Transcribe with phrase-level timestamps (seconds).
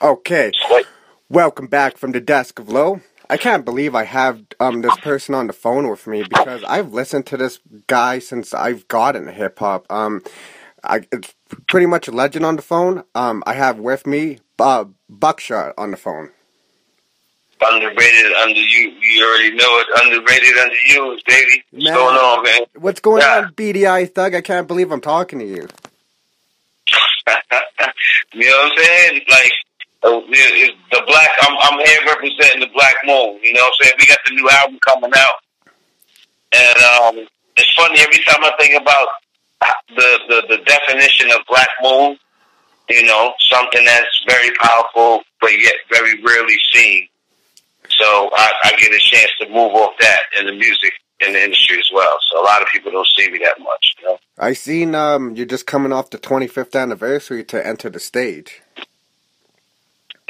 [0.00, 0.54] Okay.
[1.28, 3.00] Welcome back from the desk of Lo.
[3.28, 6.92] I can't believe I have um this person on the phone with me because I've
[6.92, 9.86] listened to this guy since I've gotten hip hop.
[9.90, 10.22] Um,
[10.84, 11.34] I it's
[11.68, 13.04] pretty much a legend on the phone.
[13.14, 16.30] Um, I have with me uh, Buckshot on the phone.
[17.62, 18.90] Underrated, under you.
[19.02, 19.86] You already know it.
[20.04, 21.64] Underrated, underused, baby.
[21.72, 21.94] What's Man.
[21.94, 22.60] going on, man?
[22.76, 23.38] What's going Yeah.
[23.46, 24.34] on, BDI Thug?
[24.34, 25.68] I can't believe I'm talking to you.
[28.32, 29.20] you know what I'm saying?
[29.30, 29.52] Like
[30.02, 31.30] uh, the black.
[31.42, 33.38] I'm I'm here representing the Black Moon.
[33.42, 33.94] You know what I'm saying?
[33.98, 35.34] We got the new album coming out,
[36.52, 39.08] and um, it's funny every time I think about
[39.96, 42.18] the the, the definition of Black Moon.
[42.88, 47.06] You know, something that's very powerful, but yet very rarely seen.
[47.88, 51.42] So I, I get a chance to move off that in the music in the
[51.44, 52.16] industry as well.
[52.30, 53.94] So a lot of people don't see me that much.
[53.98, 54.18] You know.
[54.38, 58.59] I seen um you're just coming off the 25th anniversary to Enta Da Stage.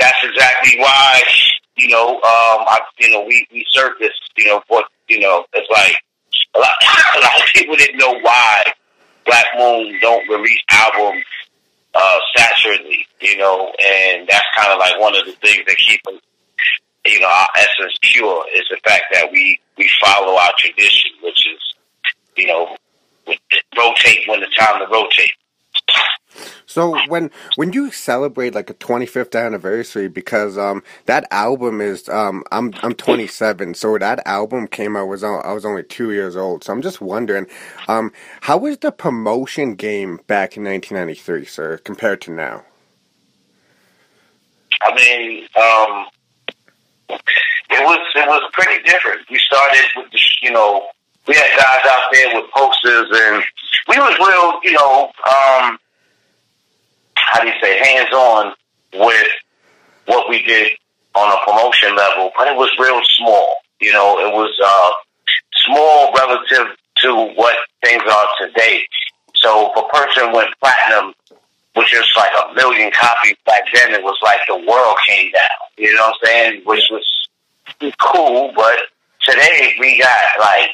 [0.00, 1.22] That's exactly why
[1.76, 5.70] you know um I you know we we surfaced you know what you know it's
[5.70, 5.96] like
[6.56, 6.74] a lot
[7.16, 8.64] a lot of people didn't know why
[9.26, 11.24] Black Moon don't release albums
[11.94, 16.00] uh saturately you know and that's kind of like one of the things that keep
[17.04, 21.46] you know our essence pure is the fact that we we follow our tradition which
[21.46, 21.60] is
[22.36, 22.76] you know
[23.76, 25.32] rotate when it's time to rotate
[26.66, 32.44] So when when you celebrate like a 25th anniversary, because um that album is um
[32.52, 36.64] I'm I'm 27, so that album came out was I was only two years old.
[36.64, 37.46] So I'm just wondering,
[37.88, 42.64] um how was the promotion game back in 1993, sir, compared to now?
[44.82, 46.06] I mean, um,
[47.70, 49.20] it was it was pretty different.
[49.30, 50.86] We started with the, you know,
[51.28, 53.44] we had guys out there with posters, and
[53.88, 55.78] we was real, you know, um,
[57.30, 58.54] how do you say, hands on
[58.94, 59.28] with
[60.06, 60.72] what we did
[61.14, 63.56] on a promotion level, but it was real small.
[63.80, 64.90] You know, it was uh,
[65.66, 68.82] small relative to what things are today.
[69.34, 71.14] So if a person went platinum,
[71.74, 75.60] which is like a million copies back then, it was like the world came down.
[75.78, 76.62] You know what I'm saying?
[76.64, 77.28] Which was
[77.98, 78.76] cool, but
[79.22, 80.70] today we got like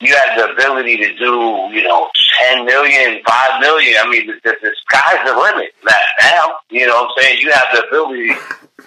[0.00, 2.08] you have the ability to do, you know,
[2.50, 3.96] 10 million, 5 million.
[3.98, 5.74] I mean, the, the, the sky's the limit
[6.20, 6.58] now.
[6.70, 7.40] You know what I'm saying?
[7.40, 8.34] You have the ability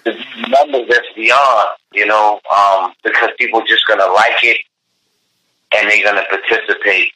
[0.05, 4.57] to do numbers that's beyond, you know, um, because people just going to like it
[5.75, 7.13] and they're going to participate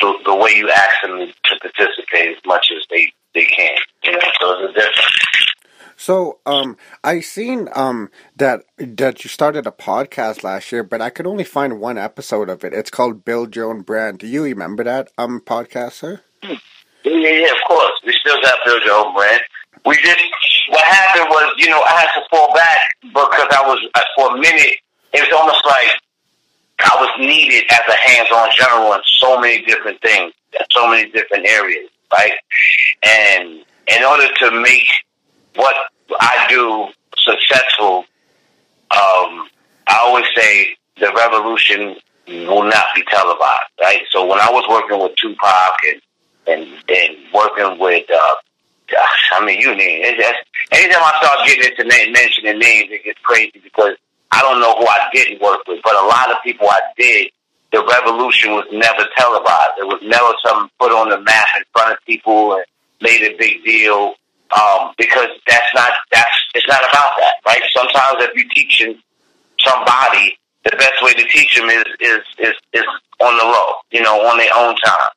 [0.00, 3.76] the, the way you ask them to participate as much as they, they can.
[4.04, 5.41] You know, so it's a difference.
[6.02, 11.10] So um I seen um that that you started a podcast last year, but I
[11.10, 12.74] could only find one episode of it.
[12.74, 14.18] It's called Build Your Own Brand.
[14.18, 16.20] Do you remember that um podcast, sir?
[16.42, 16.56] Yeah,
[17.04, 17.92] yeah, yeah, of course.
[18.04, 19.42] We still got build your own brand.
[19.86, 20.18] We just
[20.70, 24.34] what happened was, you know, I had to fall back because I was uh, for
[24.34, 24.74] a minute.
[25.12, 26.02] It was almost like
[26.82, 31.12] I was needed as a hands-on general in so many different things, in so many
[31.12, 32.32] different areas, right?
[33.04, 34.88] And in order to make
[35.54, 35.74] what
[36.20, 38.04] I do successful,
[38.90, 39.48] um,
[39.86, 41.96] I always say the revolution
[42.26, 44.02] will not be televised, right?
[44.10, 46.00] So when I was working with Tupac and
[46.46, 48.34] and and working with, uh,
[49.32, 50.18] I mean, you name it.
[50.18, 50.38] Just,
[50.72, 53.94] anytime I start getting into na- mentioning names, it gets crazy because
[54.30, 57.30] I don't know who I didn't work with, but a lot of people I did.
[57.72, 59.78] The revolution was never televised.
[59.78, 62.64] It was never something put on the map in front of people and
[63.00, 64.14] made a big deal.
[64.52, 67.62] Um, because that's not that's it's not about that, right?
[67.72, 69.00] Sometimes if you're teaching
[69.60, 72.84] somebody, the best way to teach them is is is, is
[73.20, 75.08] on the low, you know, on their own time,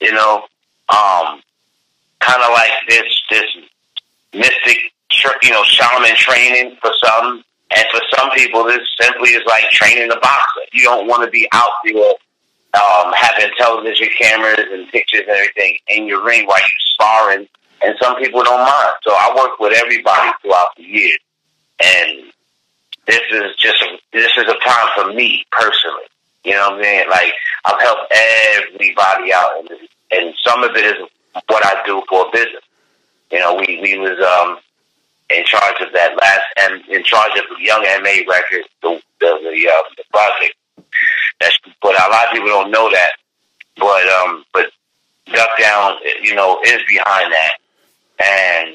[0.00, 0.44] you know,
[0.90, 1.40] um,
[2.20, 3.44] kind of like this this
[4.34, 4.78] mystic,
[5.42, 7.42] you know, shaman training for some,
[7.74, 10.60] and for some people, this simply is like training a boxer.
[10.72, 12.14] You don't want to be out there
[12.74, 17.48] um, having television cameras and pictures and everything in your ring while you sparring,
[17.84, 18.94] and some people don't mind.
[19.06, 21.16] So I work with everybody throughout the year,
[21.82, 22.32] and
[23.06, 26.08] this is just a, this is a time for me personally.
[26.44, 27.10] You know what I mean?
[27.10, 27.32] Like
[27.64, 28.12] I've helped
[28.56, 29.70] everybody out, and,
[30.12, 31.08] and some of it is
[31.48, 32.64] what I do for a business.
[33.30, 34.58] You know, we we was um
[35.30, 39.38] in charge of that last and in charge of the Young MA record, the the
[39.42, 40.54] the, uh, the project.
[41.40, 43.12] That's but a lot of people don't know that.
[43.76, 44.70] But um, but
[45.32, 47.52] Duck Down, you know, is behind that,
[48.22, 48.74] and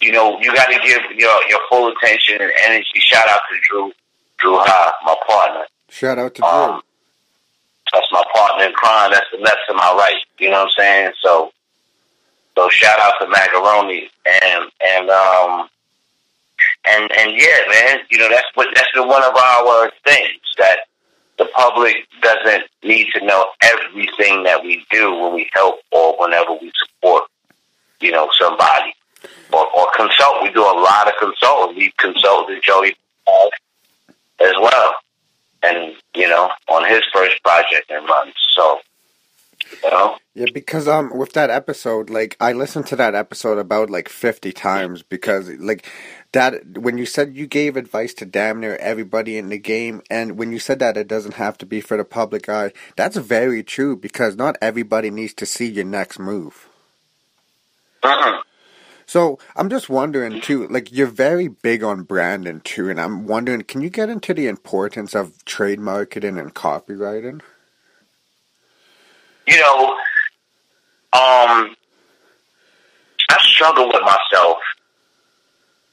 [0.00, 2.98] you know, you got to give your your full attention and energy.
[2.98, 3.92] Shout out to Dru,
[4.38, 5.66] Dru Ha, my partner.
[5.88, 6.48] Shout out to Dru.
[6.48, 6.82] Um,
[7.92, 9.10] that's my partner in crime.
[9.12, 10.16] That's the left to my right.
[10.38, 11.12] You know what I'm saying?
[11.22, 11.52] So
[12.56, 15.68] So shout out to Macaroni and and um
[16.86, 20.78] and and yeah, man, you know that's what that's the one of our things that
[21.38, 26.52] the public doesn't need to know everything that we do when we help or whenever
[26.52, 27.24] we support,
[28.00, 28.94] you know, somebody
[29.52, 30.42] or, or consult.
[30.42, 31.76] We do a lot of consulting.
[31.76, 32.96] We consulted Joey
[34.40, 34.94] as well,
[35.62, 38.34] and you know, on his first project in runs.
[38.54, 38.78] So,
[39.82, 40.16] you know.
[40.34, 44.52] Yeah, because um, with that episode, like I listened to that episode about like fifty
[44.52, 45.86] times because like
[46.32, 50.38] that when you said you gave advice to damn near everybody in the game, and
[50.38, 53.62] when you said that it doesn't have to be for the public eye, that's very
[53.62, 56.65] true because not everybody needs to see your next move.
[58.02, 58.42] Uh-uh.
[59.06, 63.62] So I'm just wondering too, like you're very big on branding too, and I'm wondering,
[63.62, 67.40] can you get into the importance of trade marketing and copyrighting?
[69.46, 69.92] You know,
[71.12, 71.76] um,
[73.30, 74.58] I struggle with myself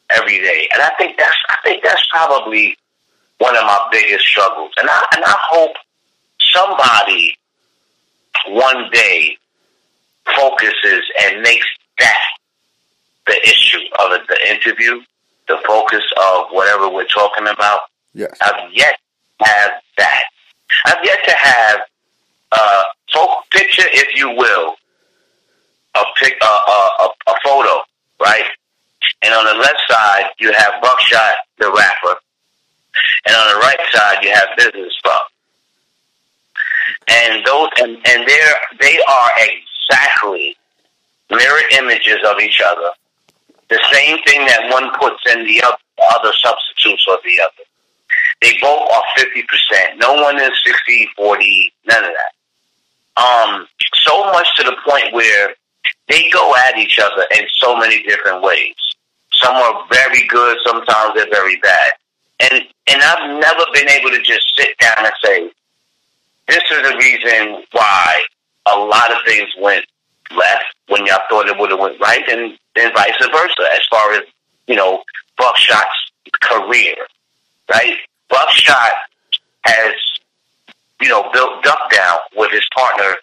[0.09, 2.75] every day, and I think that's I think that's probably
[3.37, 5.75] one of my biggest struggles, and I and I hope
[6.51, 7.37] somebody
[8.47, 9.37] one day
[10.35, 11.67] focuses and makes
[11.99, 12.27] that
[13.25, 15.01] the issue of the interview,
[15.47, 17.81] the focus of whatever we're talking about.
[18.13, 18.35] Yes.
[18.41, 18.99] I've yet
[19.39, 20.23] to have that.
[20.85, 21.79] I've yet to have
[22.51, 24.75] uh, folk picture, if you will,
[25.95, 26.59] a pic, uh,
[26.99, 27.81] a, a photo,
[28.21, 28.45] right?
[29.21, 32.19] And on the left side, you have Buckshot, the rapper,
[33.25, 35.17] and on the right side, you have Business Bro.
[37.07, 40.57] And those, and, and they're, they are exactly
[41.29, 42.91] mirror images of each other
[43.73, 47.65] the same thing that one puts in the other substitutes of the other.
[48.41, 49.97] They both are 50%.
[49.97, 53.21] No one is 60, 40, none of that.
[53.23, 55.55] Um, so much to the point where
[56.07, 58.75] they go at each other in so many different ways.
[59.41, 61.91] Some are very good, sometimes they're very bad.
[62.39, 65.49] And and I've never been able to just sit down and say,
[66.47, 68.23] this is the reason why
[68.67, 69.85] a lot of things went
[70.35, 73.63] left when y'all thought it would have went right, and then vice versa.
[73.73, 74.23] As far as
[74.67, 75.03] you know,
[75.37, 76.95] Buckshot's career,
[77.71, 77.97] right?
[78.29, 78.91] Buckshot
[79.65, 79.93] has
[81.01, 83.15] you know built Duck Down with his partner,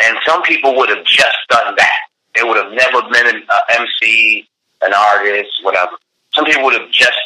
[0.00, 1.98] and some people would have just done that.
[2.34, 4.48] They would have never been an uh, MC,
[4.82, 5.92] an artist, whatever.
[6.32, 7.18] Some people would have just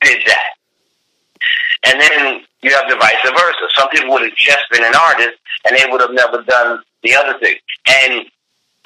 [0.00, 0.56] did that.
[1.86, 3.68] And then you have the vice versa.
[3.74, 7.14] Some people would have just been an artist and they would have never done the
[7.14, 7.56] other thing.
[7.86, 8.26] And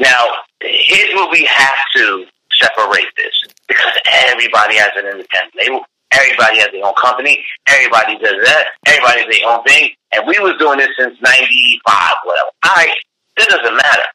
[0.00, 0.26] now,
[0.62, 2.24] here's where we have to
[2.58, 3.92] separate this because
[4.28, 5.82] everybody has an independent label.
[6.12, 7.44] Everybody has their own company.
[7.68, 8.66] Everybody does that.
[8.86, 9.90] Everybody has their own thing.
[10.12, 12.48] And we was doing this since 95, whatever.
[12.64, 12.96] All right.
[13.36, 14.06] That doesn't matter.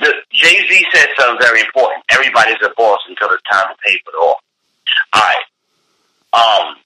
[0.00, 2.02] The Jay-Z said something very important.
[2.10, 4.36] Everybody's a boss until it's time to pay for it all.
[5.12, 5.44] All right.
[6.34, 6.76] Um,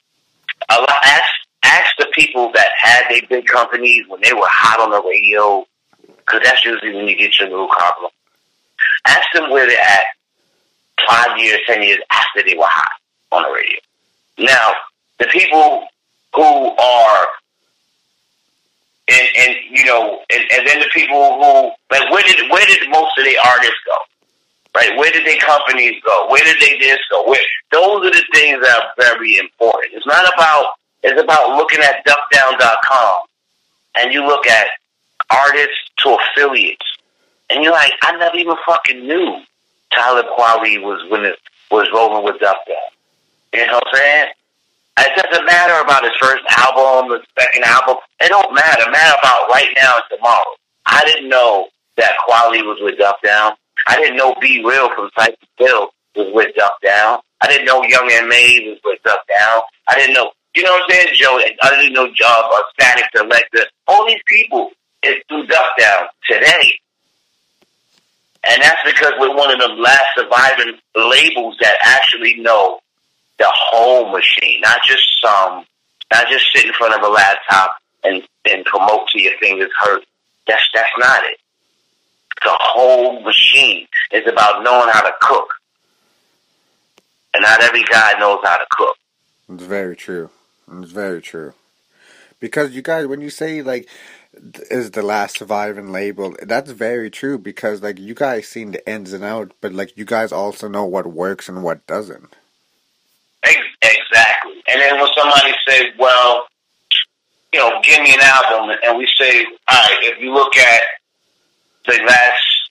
[0.69, 1.33] a lot, ask,
[1.63, 5.65] ask the people that had their big companies when they were hot on the radio,
[6.29, 8.13] because that's usually when you get your little compliment.
[9.07, 10.05] Ask them where they're at
[11.07, 12.93] five years, ten years after they were hot
[13.33, 13.79] on the radio.
[14.39, 14.73] Now,
[15.19, 15.87] the people
[16.35, 17.27] who are,
[19.09, 22.89] and, and you know, and, and then the people who, like, where did where did
[22.91, 23.97] most of the artists go?
[24.75, 24.97] Right?
[24.97, 26.27] Where did their companies go?
[26.29, 27.27] Where did they this go?
[27.27, 27.41] Where
[27.73, 29.95] those are the things that are very important.
[29.95, 33.23] It's not about it's about looking at duckdown.com
[33.97, 34.69] and you look at
[35.31, 36.85] artists to affiliates.
[37.51, 39.43] And you're like, I never even fucking knew
[39.93, 41.39] Talib Kweli was when it
[41.71, 42.55] was rolling with Down.
[43.55, 44.27] You know what I'm saying?
[45.01, 47.97] It doesn't matter about his first album, the second album.
[48.21, 48.91] It don't matter.
[48.91, 50.45] Matter about right now and tomorrow.
[50.87, 53.53] I didn't know that Kweli was with Duck Down.
[53.87, 57.21] I didn't know B-Real from Cypress Hill was with Duck Down.
[57.41, 59.63] I didn't know Young M.A was with Duck Down.
[59.89, 61.41] I didn't know, you know what I'm saying, Joe?
[61.63, 63.67] I didn't know Job or Statik Selektah.
[63.87, 64.71] All these people
[65.03, 66.73] is through Duck Down today.
[68.49, 72.81] And that's because we're one of the last surviving labels that actually know
[73.39, 75.65] the whole machine, not just some,
[76.13, 77.73] not just sit in front of a laptop
[78.05, 80.05] and, and promote to your fingers hurt.
[80.47, 81.39] That's, that's not it.
[82.43, 85.49] The whole machine is about knowing how to cook.
[87.35, 88.97] And not every guy knows how to cook.
[89.53, 90.31] It's very true.
[90.81, 91.55] It's very true.
[92.41, 93.89] Because you guys, when you say like
[94.71, 96.35] is the last surviving label.
[96.43, 100.05] That's very true because like you guys seen the ins and outs, but like you
[100.05, 102.37] guys also know what works and what doesn't.
[103.43, 104.63] Exactly.
[104.69, 106.47] And then when somebody says, "Well,
[107.53, 110.83] you know, give me an album," and we say, "All right," if you look at
[111.87, 112.71] the last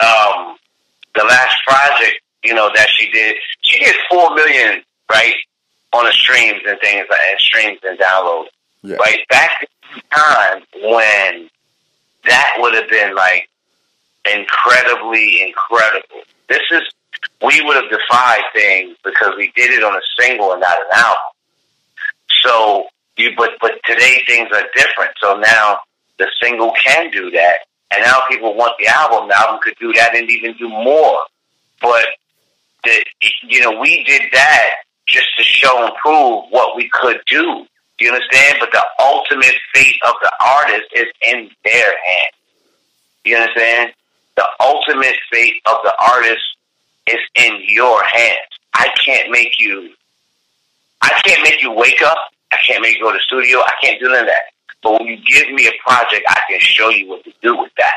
[0.00, 0.56] um,
[1.14, 5.34] the last project, you know, that she did, she did four million, right,
[5.92, 8.48] on the streams and things like and streams and downloads.
[8.84, 8.96] Yeah.
[8.96, 11.48] Right back in time when
[12.26, 13.48] that would have been like
[14.30, 16.20] incredibly incredible.
[16.50, 16.82] This is
[17.42, 20.86] we would have defied things because we did it on a single and not an
[20.94, 21.32] album.
[22.42, 22.84] So
[23.16, 25.12] you, but but today things are different.
[25.18, 25.78] So now
[26.18, 27.60] the single can do that,
[27.90, 29.28] and now people want the album.
[29.28, 31.20] The album could do that and even do more.
[31.80, 32.04] But
[32.84, 33.04] the,
[33.48, 34.70] you know, we did that
[35.06, 37.66] just to show and prove what we could do.
[37.98, 38.56] You understand?
[38.60, 42.34] But the ultimate fate of the artist is in their hands.
[43.24, 43.92] You understand?
[44.36, 46.42] The ultimate fate of the artist
[47.06, 48.48] is in your hands.
[48.74, 49.90] I can't make you.
[51.00, 52.18] I can't make you wake up.
[52.50, 53.60] I can't make you go to the studio.
[53.60, 54.44] I can't do none of that.
[54.82, 57.72] But when you give me a project, I can show you what to do with
[57.78, 57.94] that.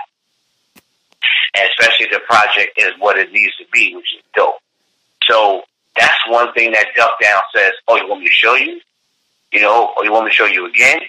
[1.55, 4.55] And especially the project is what it needs to be, which is dope.
[5.29, 5.63] So
[5.97, 8.79] that's one thing that Duck Down says, oh, you want me to show you?
[9.51, 10.99] You know, or you want me to show you again?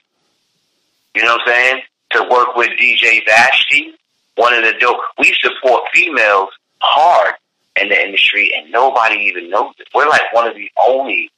[1.15, 1.83] You know what I'm saying?
[2.13, 3.93] To work with DJ Vashtie,
[4.37, 5.01] one of the dope.
[5.19, 7.35] We support females hard
[7.81, 9.89] in the industry, and nobody even knows it.
[9.95, 11.31] We're like one of the only,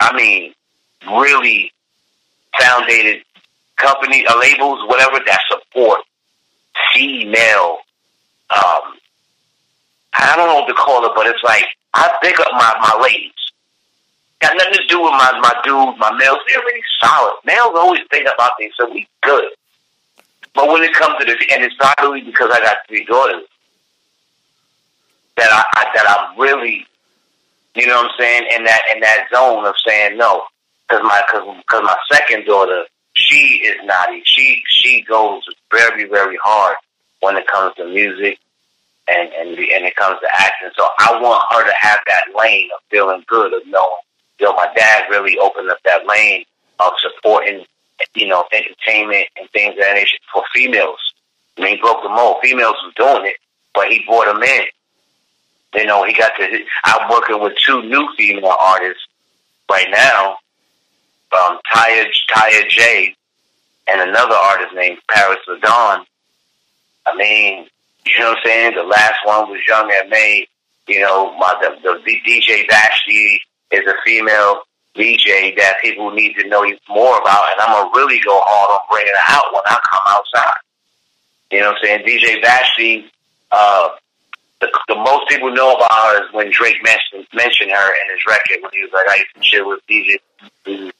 [0.00, 0.54] I mean,
[1.06, 1.72] really
[2.58, 3.22] founded
[3.76, 6.00] company, uh, labels, whatever that support
[6.94, 7.78] female.
[8.50, 8.96] Um,
[10.14, 13.00] I don't know what to call it, but it's like I pick up my my
[13.02, 13.32] ladies.
[14.40, 16.38] Got nothing to do with my my dudes, my males.
[16.48, 17.34] They're really solid.
[17.44, 19.50] Males always think about things, so we good.
[20.54, 23.44] But when it comes to this, and it's not really because I got three daughters
[25.36, 26.86] that I, I that I'm really,
[27.74, 30.44] you know what I'm saying, in that in that zone of saying no,
[30.88, 34.22] because my because my second daughter, she is naughty.
[34.24, 35.42] She she goes
[35.72, 36.76] very very hard
[37.20, 38.38] when it comes to music
[39.08, 40.70] and and and it comes to acting.
[40.76, 44.02] So I want her to have that lane of feeling good of knowing,
[44.38, 46.44] you know, my dad really opened up that lane
[46.78, 47.64] of supporting,
[48.14, 50.98] you know, entertainment and things of that nature for females.
[51.56, 52.36] I mean, he broke the mold.
[52.42, 53.36] Females was doing it,
[53.74, 54.64] but he brought them in.
[55.74, 56.64] You know, he got to.
[56.84, 59.02] I'm working with two new female artists
[59.70, 60.38] right now.
[61.38, 63.14] Um, Taya Taya J,
[63.86, 66.04] and another artist named Paris Ladon.
[67.06, 67.66] I mean,
[68.06, 68.74] you know what I'm saying?
[68.76, 70.48] The last one was Young M.A.
[70.86, 74.62] You know, my the, the DJ Vashtie is a female
[74.96, 78.80] DJ that people need to know more about, and I'm gonna really go hard on
[78.90, 80.60] bringing her out when I come outside.
[81.50, 82.06] You know what I'm saying?
[82.06, 83.04] DJ Vashtie,
[83.52, 83.88] uh,
[84.60, 88.26] the, the most people know about her is when Drake mentioned mentioned her in his
[88.26, 90.92] record when he was like, I used to chill with DJ,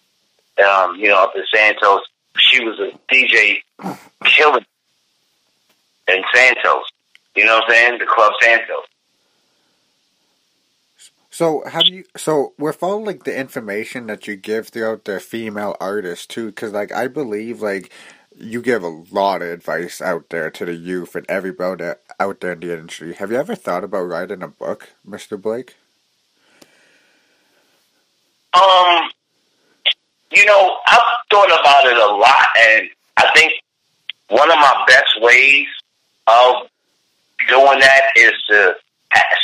[0.65, 2.03] um, you know, up in Santos.
[2.37, 3.57] She was a DJ
[4.25, 4.65] killing
[6.09, 6.85] in Santos.
[7.35, 7.99] You know what I'm saying?
[7.99, 8.87] The Club Santos.
[11.39, 12.05] So do you?
[12.17, 16.73] So with all like the information that you give throughout the female artists too, because
[16.73, 17.93] like I believe like
[18.37, 22.55] you give a lot of advice out there to the youth and everybody out there
[22.55, 23.15] in the industry.
[23.15, 25.77] Have you ever thought about writing a book, Mister Blake?
[28.53, 29.09] Um,
[30.33, 33.53] you know, I've thought about it a lot, and I think
[34.27, 35.69] one of my best ways
[36.27, 36.67] of
[37.49, 38.75] doing that is to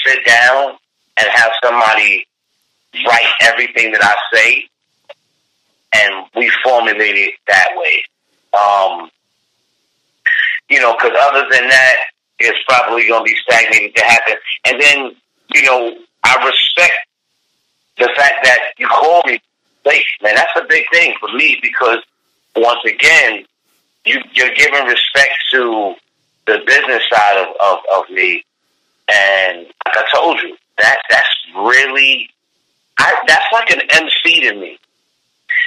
[0.05, 0.77] sit down
[1.17, 2.27] and have somebody
[3.07, 4.65] write everything that I say,
[5.95, 8.05] and we formulate it that way.
[8.53, 9.11] Um,
[10.69, 11.97] you know, because other than that,
[12.39, 14.35] it's probably going to be stagnated to happen.
[14.67, 15.17] And then,
[15.55, 16.95] you know, I respect
[17.99, 19.41] the fact that you call me
[19.85, 20.35] Blake, man.
[20.35, 21.99] That's a big thing for me because
[22.57, 23.45] once again,
[24.05, 25.95] you, you're giving respect to
[26.47, 28.45] the business side of, of, of me.
[29.09, 32.29] And like I told you, that that's really
[32.99, 34.79] I, that's like an MC to me.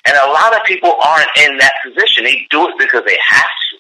[0.06, 2.24] And a lot of people aren't in that position.
[2.24, 3.78] They do it because they have to.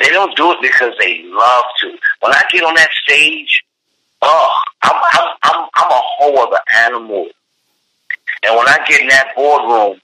[0.00, 1.96] They don't do it because they love to.
[2.20, 3.64] When I get on that stage,
[4.20, 7.28] oh, I'm I'm I'm, I'm a whole other animal.
[8.42, 10.00] And when I get in that boardroom,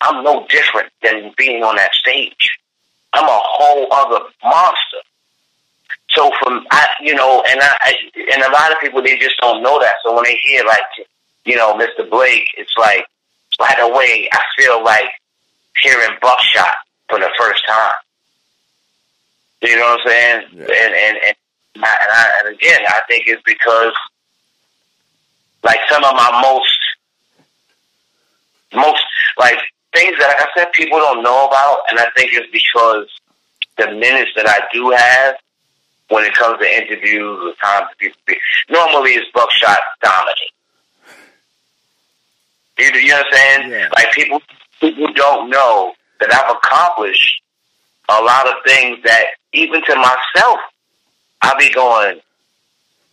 [0.00, 2.58] I'm no different than being on that stage.
[3.12, 4.87] I'm a whole other monster.
[6.42, 7.94] From I, you know, and I,
[8.32, 9.96] and a lot of people they just don't know that.
[10.04, 10.82] So when they hear like,
[11.44, 12.08] you know, Mr.
[12.08, 13.04] Blake, it's like
[13.60, 15.08] right away I feel like
[15.82, 16.74] hearing Buckshot
[17.08, 17.94] for the first time.
[19.62, 20.42] You know what I'm saying?
[20.52, 20.62] Yeah.
[20.62, 21.36] And and and,
[21.84, 23.92] I, and, I, and again, I think it's because
[25.64, 26.78] like some of my most
[28.74, 29.02] most
[29.38, 29.58] like
[29.94, 33.08] things that like I said people don't know about, and I think it's because
[33.78, 35.36] the minutes that I do have
[36.08, 38.40] when it comes to interviews or time to people.
[38.70, 40.38] Normally, it's Buckshot dominant.
[42.78, 43.70] You, you understand?
[43.70, 43.88] Yeah.
[43.96, 44.40] Like people,
[44.80, 47.42] people don't know that I've accomplished
[48.08, 50.60] a lot of things that even to myself,
[51.42, 52.20] I be going,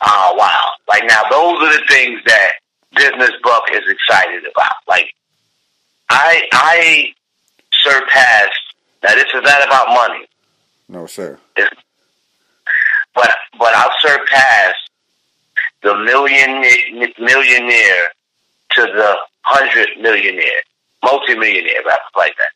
[0.01, 0.69] oh wow.
[0.87, 2.53] Like now, those are the things that
[2.95, 4.75] Business Buck is excited about.
[4.87, 5.13] Like
[6.09, 7.13] I, I
[7.73, 8.59] surpassed.
[9.03, 10.25] Now this is not about money.
[10.87, 11.39] No, sir.
[11.57, 11.75] It's,
[13.15, 14.89] but but I've surpassed
[15.81, 16.62] the million
[17.19, 18.10] millionaire
[18.72, 20.62] to the hundred millionaire,
[21.03, 22.51] multimillionaire, rather like that.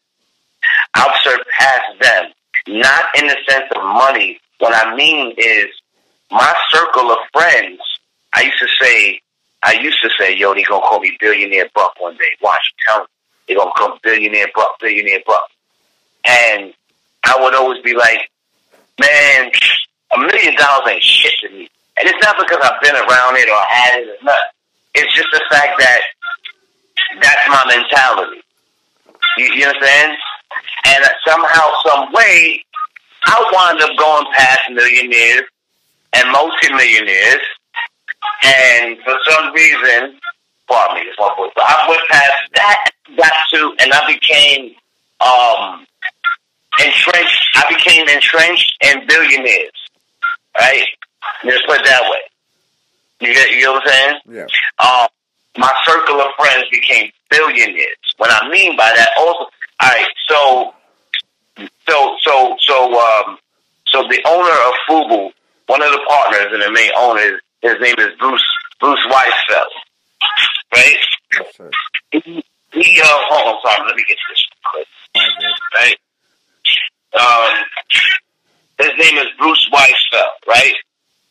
[0.96, 2.32] I've surpassed them,
[2.68, 4.40] not in the sense of money.
[4.60, 5.68] What I mean is
[6.32, 7.80] my circle of friends.
[8.34, 9.22] I used to say,
[9.64, 12.36] I used to say, yo, they gonna call me billionaire Buck one day.
[12.42, 13.08] Watch, tell them
[13.48, 15.50] they gonna come billionaire Buck, billionaire Buck,
[16.26, 16.74] and
[17.24, 18.30] I would always be like,
[19.00, 19.52] man,
[20.16, 21.70] a million dollars ain't shit to me.
[21.98, 24.56] And it's not because I've been around it or had it or nothing.
[24.96, 26.02] It's just the fact that
[27.22, 28.42] that's my mentality.
[29.38, 30.18] You, you understand?
[30.88, 32.64] And somehow, some way,
[33.26, 35.44] I wound up going past millionaires
[36.14, 37.46] and multimillionaires.
[38.44, 40.20] And for some reason,
[40.68, 41.52] pardon me, it's my voice.
[41.56, 44.76] So I went past that, got to, and I became
[45.22, 45.86] um,
[46.80, 47.50] entrenched.
[47.56, 49.79] I became entrenched in billionaires.
[50.60, 50.84] Right?
[51.44, 52.20] Just put it that way.
[53.22, 54.20] You get, you know what I'm saying?
[54.30, 54.86] Yeah.
[54.86, 55.08] Um,
[55.58, 57.96] my circle of friends became billionaires.
[58.18, 59.50] What I mean by that, also, all
[59.82, 60.08] right.
[60.28, 60.74] So,
[61.88, 63.38] so, so, so, um,
[63.88, 65.32] so the owner of Fubu,
[65.68, 68.44] one of the partners and the main owner, his name is Bruce
[68.80, 69.66] Bruce Weisfeld,
[70.74, 70.98] right?
[71.34, 71.72] Yes.
[72.12, 75.54] He, he uh, hold on, sorry, let me get this quick, good.
[75.76, 75.98] right?
[77.20, 77.66] Um,
[78.80, 80.74] his name is Bruce Weisfeld, right?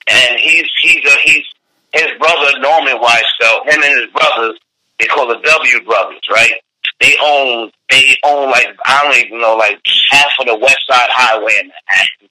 [0.07, 1.45] And he's he's a, he's
[1.93, 3.67] his brother Norman Weisfeld.
[3.67, 4.59] Him and his brothers,
[4.99, 6.55] they call the W brothers, right?
[7.01, 9.81] They own they own like I don't even know like
[10.11, 12.29] half of the West Side Highway in Manhattan.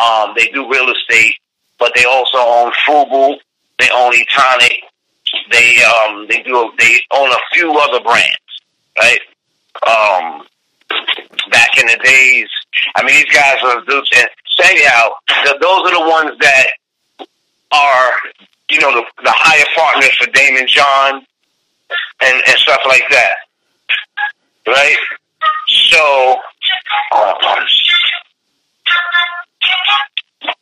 [0.00, 1.34] Um, they do real estate,
[1.78, 3.36] but they also own Fubu.
[3.78, 4.82] They own Etonic.
[5.50, 8.36] They um they do they own a few other brands,
[8.98, 9.20] right?
[9.86, 10.46] Um,
[11.50, 12.48] back in the days,
[12.96, 14.28] I mean these guys are dudes and
[14.60, 15.12] say out.
[15.60, 16.66] Those are the ones that
[17.72, 18.12] are
[18.70, 21.24] you know the, the higher partners for Daymond John
[22.22, 23.34] and and stuff like that,
[24.66, 24.96] right?
[25.68, 26.36] So.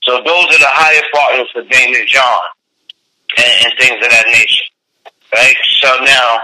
[0.03, 2.41] So those are the higher partners for Daymond John
[3.37, 4.65] and, and things of that nature.
[5.35, 5.57] Right?
[5.81, 6.41] So now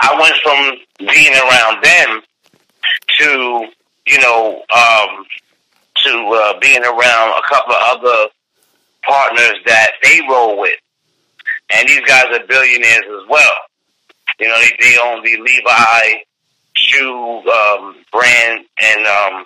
[0.00, 2.22] I went from being around them
[3.18, 3.68] to,
[4.06, 5.26] you know, um,
[6.04, 8.28] to uh, being around a couple of other
[9.06, 10.78] partners that they roll with.
[11.70, 13.52] And these guys are billionaires as well.
[14.40, 16.22] You know, they, they own the Levi
[16.76, 19.44] shoe um, brand and um,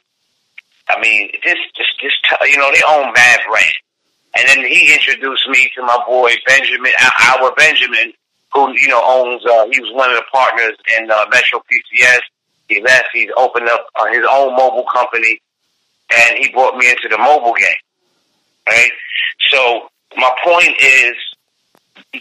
[0.88, 2.12] I mean, this, this, this,
[2.50, 3.74] you know, they own Mad Brand.
[4.36, 6.92] And then he introduced me to my boy Benjamin,
[7.28, 8.12] our Benjamin,
[8.52, 12.20] who, you know, owns, uh, he was one of the partners in uh, Metro PCS.
[12.68, 15.40] He left, he's opened up uh, his own mobile company,
[16.18, 17.82] and he brought me into the mobile game.
[18.68, 18.90] Right?
[19.50, 21.14] So, my point is,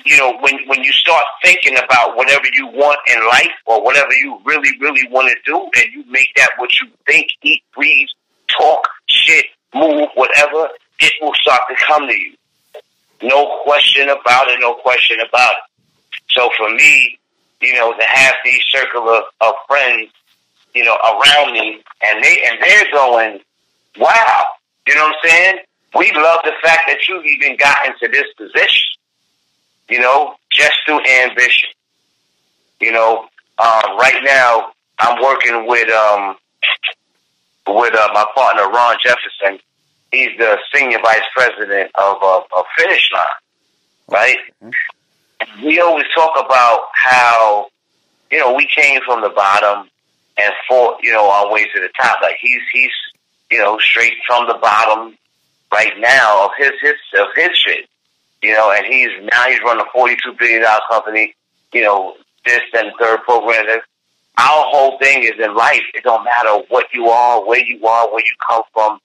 [0.05, 4.13] you know, when, when you start thinking about whatever you want in life or whatever
[4.13, 8.07] you really, really want to do, and you make that what you think, eat, breathe,
[8.47, 12.35] talk, shit, move, whatever, it will start to come to you.
[13.23, 16.11] No question about it, no question about it.
[16.29, 17.19] So for me,
[17.61, 20.09] you know, to have these circle of, of friends,
[20.73, 23.39] you know, around me and they and they're going,
[23.97, 24.45] Wow,
[24.87, 25.55] you know what I'm saying?
[25.95, 28.85] We love the fact that you even got into this position.
[29.89, 31.69] You know, just through ambition.
[32.79, 33.25] You know,
[33.59, 36.37] um, right now I'm working with um
[37.67, 39.59] with uh, my partner Ron Jefferson.
[40.11, 43.25] He's the senior vice president of uh, of Finish Line,
[44.09, 44.37] right?
[44.63, 45.65] Mm-hmm.
[45.65, 47.67] We always talk about how
[48.31, 49.89] you know we came from the bottom
[50.37, 52.19] and fought you know our way to the top.
[52.21, 52.91] Like he's he's
[53.51, 55.17] you know straight from the bottom
[55.71, 57.87] right now of his his of his shit,
[58.41, 61.35] you know, and he's now he's running a forty two billion dollar company.
[61.73, 63.65] You know, this and third program
[64.37, 65.83] our whole thing is in life.
[65.93, 68.99] It don't matter what you are, where you are, where you come from.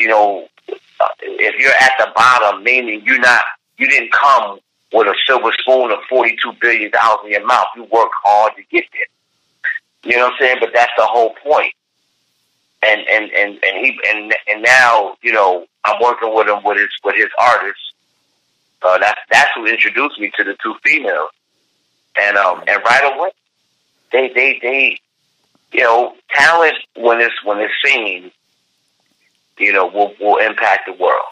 [0.00, 3.44] You know, uh, if you're at the bottom, meaning you're not,
[3.78, 4.58] you didn't come
[4.92, 7.66] with a silver spoon of forty-two billion dollars in your mouth.
[7.76, 10.10] You work hard to get there.
[10.10, 10.56] You know what I'm saying?
[10.60, 11.72] But that's the whole point.
[12.82, 16.78] And and and and he and and now you know I'm working with him with
[16.78, 17.92] his with his artists.
[18.82, 21.30] Uh, that's that's who introduced me to the two females,
[22.20, 23.30] and um and right away
[24.12, 24.98] they they they
[25.72, 28.30] you know talent when it's when it's seen
[29.58, 31.22] you know will will impact the world.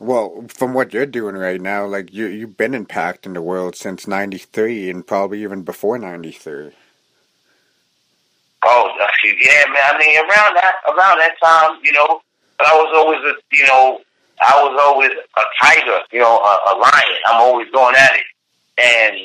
[0.00, 4.06] Well, from what you're doing right now, like you you've been impacting the world since
[4.06, 6.72] '93 and probably even before '93.
[8.70, 8.92] Oh,
[9.24, 9.82] yeah, man.
[9.88, 12.20] I mean, around that around that time, you know,
[12.60, 14.00] I was always a, you know,
[14.42, 17.18] I was always a tiger, you know, a, a lion.
[17.26, 18.28] I'm always going at it,
[18.76, 19.16] and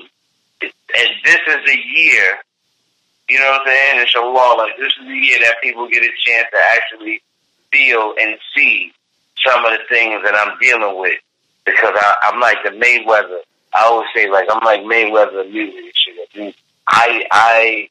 [0.62, 2.38] and this is the year,
[3.28, 4.06] you know what I'm saying?
[4.16, 7.22] Well, like this is the year that people get a chance to actually
[7.70, 8.94] feel and see
[9.46, 11.20] some of the things that I'm dealing with
[11.66, 13.40] because I, I'm like the Mayweather.
[13.74, 16.56] I always say like I'm like Mayweather music.
[16.88, 17.90] I I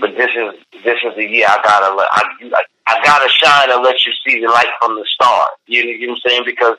[0.00, 3.82] but this is this is the year I gotta let I, I gotta shine and
[3.82, 5.50] let you see the light from the start.
[5.66, 6.42] You, you know what I'm saying?
[6.46, 6.78] Because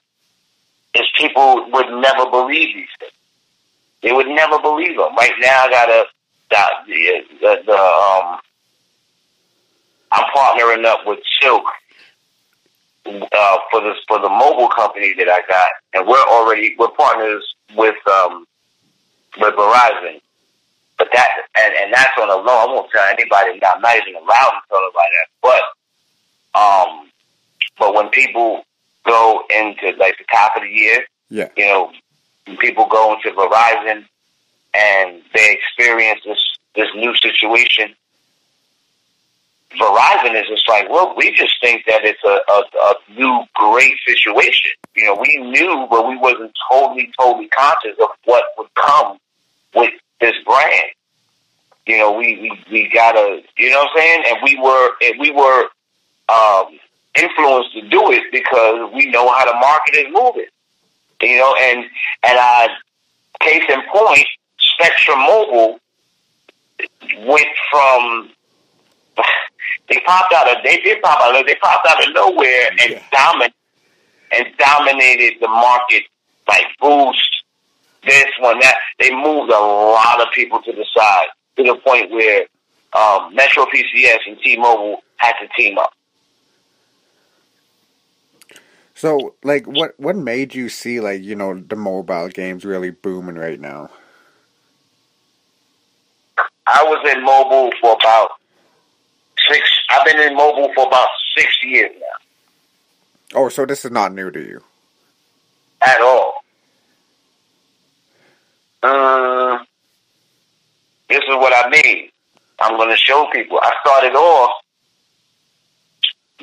[0.93, 3.12] it's people would never believe these things.
[4.01, 5.15] They would never believe them.
[5.15, 6.06] Right now, I gotta
[6.88, 8.39] the, the, the um.
[10.12, 11.65] I'm partnering up with Silk
[13.06, 17.43] uh, for this for the mobile company that I got, and we're already we're partners
[17.75, 18.45] with um
[19.39, 20.21] with Verizon.
[20.97, 22.58] But that and, and that's on a low.
[22.58, 23.60] I won't tell anybody.
[23.63, 25.27] I'm not even allowed to tell anybody that.
[25.41, 25.63] But
[26.60, 27.10] um,
[27.77, 28.63] but when people
[29.05, 31.91] go into like the top of the year, yeah, you know,
[32.47, 34.05] when people go into Verizon
[34.73, 36.39] and they experience this
[36.75, 37.95] this new situation.
[39.79, 43.95] Verizon is just like, look, we just think that it's a, a, a new great
[44.05, 44.71] situation.
[44.95, 49.17] You know, we knew, but we wasn't totally, totally conscious of what would come
[49.73, 50.91] with this brand.
[51.86, 54.23] You know, we, we, we gotta, you know what I'm saying?
[54.28, 55.65] And we were, and we were,
[56.30, 56.80] um,
[57.15, 60.49] influenced to do it because we know how to market and move it.
[61.21, 61.80] You know, and,
[62.23, 62.67] and I,
[63.39, 64.25] case in point,
[64.60, 65.80] Spectrum Mobile
[67.19, 68.30] went from,
[69.89, 72.91] they popped out of, they did pop out of, they popped out of nowhere and
[72.91, 73.04] yeah.
[73.12, 73.54] dominate,
[74.32, 76.04] and dominated the market
[76.47, 77.35] like boost
[78.06, 78.76] this one, that.
[79.00, 82.46] They moved a lot of people to the side to the point where
[82.94, 85.91] um, Metro PCS and T-Mobile had to team up.
[88.98, 93.36] So, like, what what made you see like you know the mobile games really booming
[93.36, 93.89] right now?
[96.65, 98.32] I was in mobile for about
[99.52, 99.70] six.
[99.89, 103.41] I've been in mobile for about six years now.
[103.41, 104.63] Oh, so this is not new to you
[105.82, 106.35] at all.
[108.86, 109.58] Uh,
[111.10, 112.10] this is what I mean.
[112.60, 113.60] I'm going to show people.
[113.62, 114.52] I started off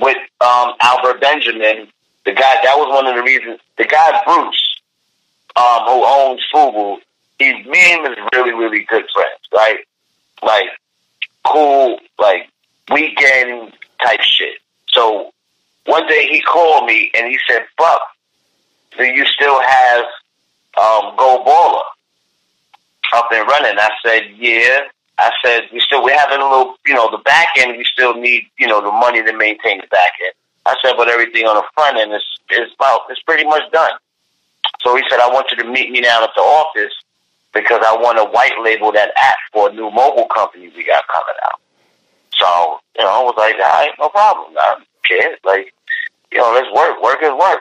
[0.01, 1.89] with um, Albert Benjamin,
[2.25, 2.57] the guy.
[2.65, 3.61] That was one of the reasons.
[3.79, 4.81] The guy Bruce,
[5.55, 6.99] um, who owns Fubu,
[7.39, 9.79] he me and is really, really good friends, right?
[10.43, 10.69] Like
[11.47, 12.49] cool, like
[12.93, 13.73] weekend
[14.05, 14.59] type shit.
[14.89, 15.31] So
[15.87, 18.01] one day he called me and he said, "Fuck,
[18.99, 20.05] do you still have
[20.77, 21.83] um, Go Baller?"
[23.13, 23.79] Up and running.
[23.79, 24.81] I said, yeah.
[25.19, 28.15] I said, we still, we're having a little, you know, the back end, we still
[28.15, 30.33] need, you know, the money to maintain the back end.
[30.65, 33.93] I said, but everything on the front end is, is about, it's pretty much done.
[34.81, 36.93] So he said, I want you to meet me down at the office
[37.53, 41.05] because I want to white label that app for a new mobile company we got
[41.09, 41.61] coming out.
[42.33, 44.57] So, you know, I was like, all right, no problem.
[44.59, 45.37] I don't care.
[45.45, 45.75] Like,
[46.33, 47.03] you know, let's work.
[47.03, 47.61] Work is work.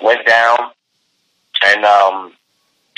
[0.00, 0.70] Went down
[1.64, 2.32] and, um,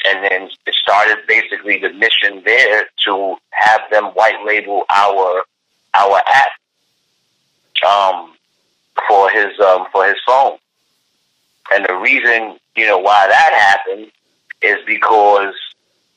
[0.07, 5.43] and then it started basically the mission there to have them white label our
[5.95, 6.51] our app
[7.87, 8.35] um,
[9.09, 10.59] for his um, for his phone.
[11.73, 14.11] And the reason you know why that happened
[14.63, 15.55] is because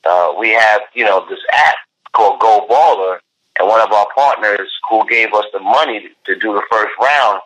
[0.04, 1.76] uh, we have you know this app
[2.12, 3.18] called Go Baller,
[3.58, 7.40] and one of our partners who gave us the money to do the first round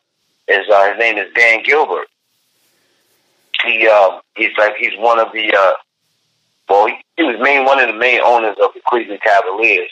[0.49, 2.07] is uh, his name is Dan Gilbert.
[3.65, 5.73] He uh, he's like he's one of the uh,
[6.69, 9.91] well, he, he was main one of the main owners of the Cleveland Cavaliers,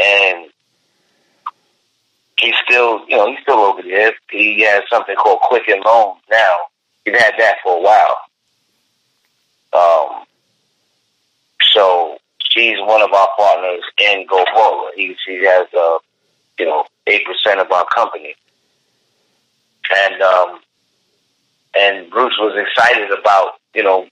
[0.00, 0.46] and
[2.38, 4.12] he's still, you know, he's still over there.
[4.30, 6.56] He has something called Quicken Loans now.
[7.04, 8.16] He's had that for a while.
[9.72, 10.24] Um,
[11.74, 14.92] so she's one of our partners in Go Forward.
[14.96, 15.98] He she has, uh,
[16.58, 18.34] you know, eight percent of our company,
[19.94, 20.60] and um,
[21.74, 24.06] and Bruce was excited about, you know,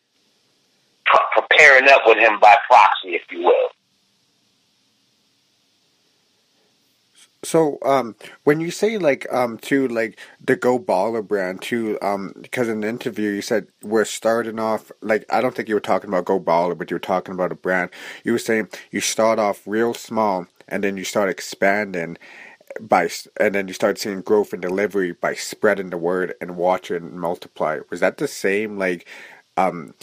[1.56, 3.68] pairing up with him by proxy, if you will.
[7.46, 12.32] So, um, when you say like um to like the Go Baller brand to um
[12.40, 15.80] because in the interview you said we're starting off like I don't think you were
[15.80, 17.90] talking about Go Baller, but you were talking about a brand.
[18.24, 22.18] You were saying you start off real small and then you start expanding
[22.80, 27.16] by and then you start seeing growth in delivery by spreading the word and watching
[27.16, 27.78] multiply.
[27.90, 29.06] Was that the same like
[29.56, 29.94] um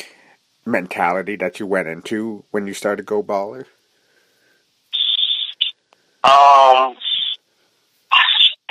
[0.65, 3.65] mentality that you went into when you started Go Baller?
[6.23, 6.95] Um,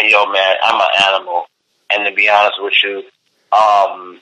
[0.01, 1.45] yo, man, I'm an animal,
[1.91, 2.99] and to be honest with you,
[3.53, 4.21] um,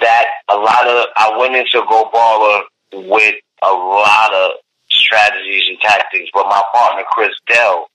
[0.00, 2.62] that a lot of I went into Go Baller
[3.08, 4.52] with a lot of
[4.90, 7.86] strategies and tactics, but my partner Chris Dell,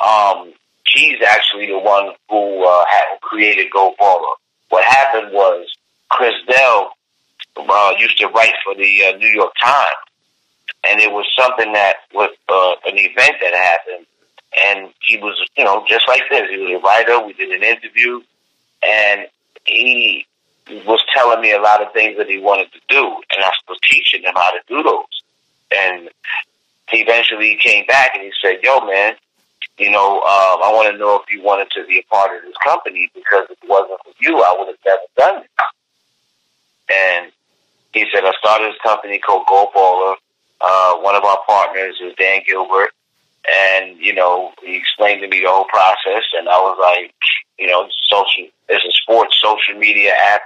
[0.00, 0.52] um,
[0.86, 4.34] he's actually the one who uh, had created Go Baller.
[4.70, 5.66] What happened was
[6.08, 6.89] Chris Dell
[7.68, 9.96] uh, used to write for the uh, New York Times,
[10.84, 14.06] and it was something that was uh, an event that happened,
[14.66, 16.50] and he was, you know, just like this.
[16.50, 17.24] He was a writer.
[17.24, 18.20] We did an interview,
[18.82, 19.26] and
[19.64, 20.26] he
[20.86, 23.78] was telling me a lot of things that he wanted to do, and I was
[23.88, 25.04] teaching him how to do those.
[25.72, 26.10] And
[26.90, 29.14] he eventually came back and he said, "Yo, man,
[29.78, 32.42] you know, um, I want to know if you wanted to be a part of
[32.42, 35.50] this company because if it wasn't for you, I would have never done it."
[36.92, 37.32] And
[37.92, 40.16] he said, "I started this company called Go Baller.
[40.60, 42.90] Uh, one of our partners is Dan Gilbert."
[43.48, 47.14] And, you know, he explained to me the whole process and I was like,
[47.58, 50.42] you know, social, it's a sports social media app,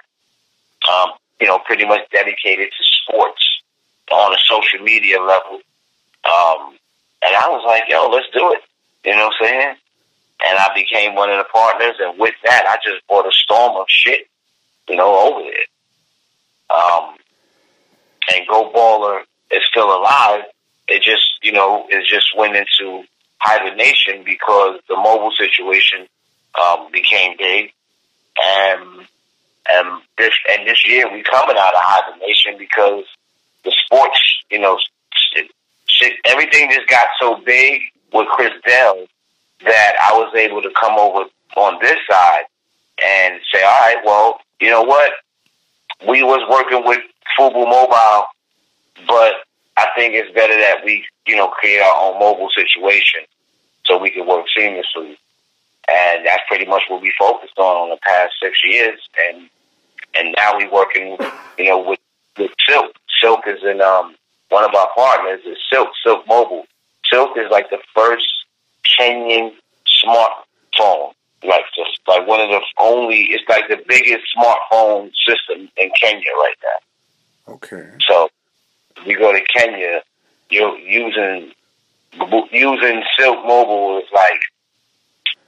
[0.90, 3.62] um, you know, pretty much dedicated to sports
[4.12, 5.60] on a social media level.
[6.24, 6.78] Um,
[7.22, 8.60] and I was like, yo, let's do it.
[9.04, 9.76] You know what I'm saying?
[10.46, 11.96] And I became one of the partners.
[12.00, 14.28] And with that, I just bought a storm of shit,
[14.88, 16.78] you know, over there.
[16.78, 17.16] Um,
[18.32, 20.44] and Go Baller is still alive
[20.88, 23.04] it just, you know, it just went into
[23.38, 26.06] hibernation because the mobile situation
[26.60, 27.72] um, became big,
[28.42, 29.06] and
[29.70, 33.04] and this and this year we coming out of hibernation because
[33.64, 34.78] the sports, you know,
[35.14, 35.50] shit,
[35.86, 37.80] shit, everything just got so big
[38.12, 39.06] with Chris Dell
[39.64, 41.24] that I was able to come over
[41.56, 42.42] on this side
[43.02, 45.12] and say, all right, well, you know what?
[46.06, 47.00] We was working with
[47.36, 48.26] Fubu Mobile,
[49.06, 49.34] but
[49.76, 53.20] I think it's better that we, you know, create our own mobile situation
[53.84, 55.16] so we can work seamlessly.
[55.88, 59.00] And that's pretty much what we focused on on the past six years.
[59.28, 59.48] And
[60.14, 61.16] and now we're working,
[61.58, 61.98] you know, with,
[62.38, 62.92] with Silk.
[63.20, 64.14] Silk is in um,
[64.48, 66.64] one of our partners is Silk, Silk Mobile.
[67.10, 68.26] Silk is like the first
[68.84, 69.52] Kenyan
[70.04, 71.12] smartphone.
[71.42, 76.30] Like just like one of the only it's like the biggest smartphone system in Kenya
[76.36, 76.78] right now.
[77.48, 77.90] Okay.
[78.08, 78.28] So
[79.04, 80.02] you go to Kenya,
[80.50, 81.52] you're using
[82.52, 84.40] using Silk Mobile is like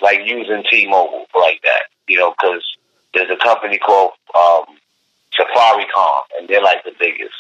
[0.01, 2.63] like using T-Mobile like that, you know, because
[3.15, 4.65] there's a company called um,
[5.39, 7.35] Safaricom, and they're like the biggest.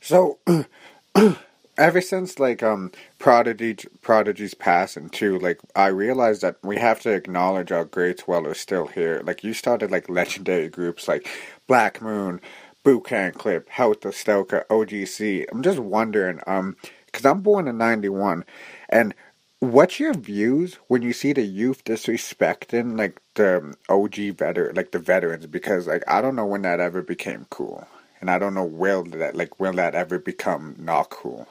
[0.00, 0.38] So,
[1.76, 7.10] ever since like um Prodigy Prodigy's passing too, like I realized that we have to
[7.10, 9.22] acknowledge our greats while they're still here.
[9.24, 11.28] Like you started like legendary groups like
[11.66, 12.40] Black Moon,
[12.84, 15.46] Boot Camp Clik, Heltah Skeltah, OGC.
[15.52, 18.44] I'm just wondering, um, because I'm born in '91,
[18.90, 19.14] and
[19.60, 24.98] what's your views when you see the youth disrespecting like the OG veteran, like the
[25.00, 25.46] veterans?
[25.46, 27.86] Because like I don't know when that ever became cool,
[28.20, 31.48] and I don't know will that like will that ever become not cool.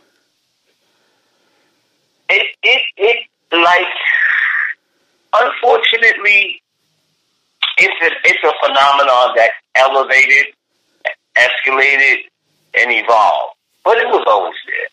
[2.29, 3.17] It it it
[3.53, 3.87] like
[5.35, 6.62] unfortunately,
[7.77, 10.53] it's a it's a phenomenon that elevated
[11.35, 12.17] escalated,
[12.75, 13.55] and evolved.
[13.83, 14.87] But it was always there.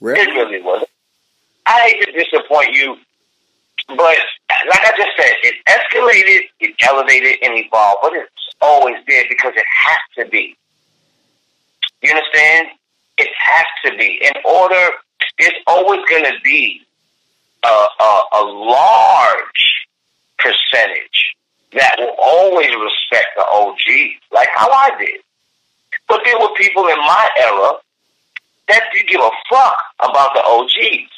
[0.00, 0.20] Really?
[0.20, 0.86] It really was.
[1.66, 2.96] I hate to disappoint you,
[3.88, 4.18] but
[4.68, 8.00] like I just said, it escalated, it elevated, and evolved.
[8.02, 10.56] But it's always there because it has to be.
[12.02, 12.68] You understand?
[13.18, 14.20] It has to be.
[14.22, 14.90] In order,
[15.38, 16.82] it's always going to be
[17.64, 17.68] a,
[18.00, 19.86] a, a large
[20.38, 21.36] percentage
[21.74, 25.20] that will always respect the OG, like how I did.
[26.08, 27.72] But there were people in my era
[28.68, 31.10] that didn't give a fuck about the OGs.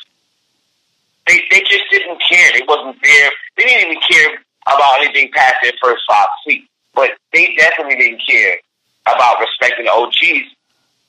[1.26, 2.52] They they just didn't care.
[2.52, 3.30] They wasn't there.
[3.56, 6.68] They didn't even care about anything past their first five feet.
[6.94, 8.58] But they definitely didn't care
[9.06, 10.54] about respecting the OGs.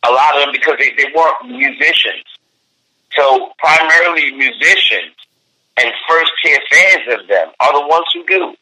[0.08, 2.26] A lot of them because they, they weren't musicians.
[3.16, 5.16] So primarily musicians
[5.78, 8.56] and first tier fans of them are the ones who do.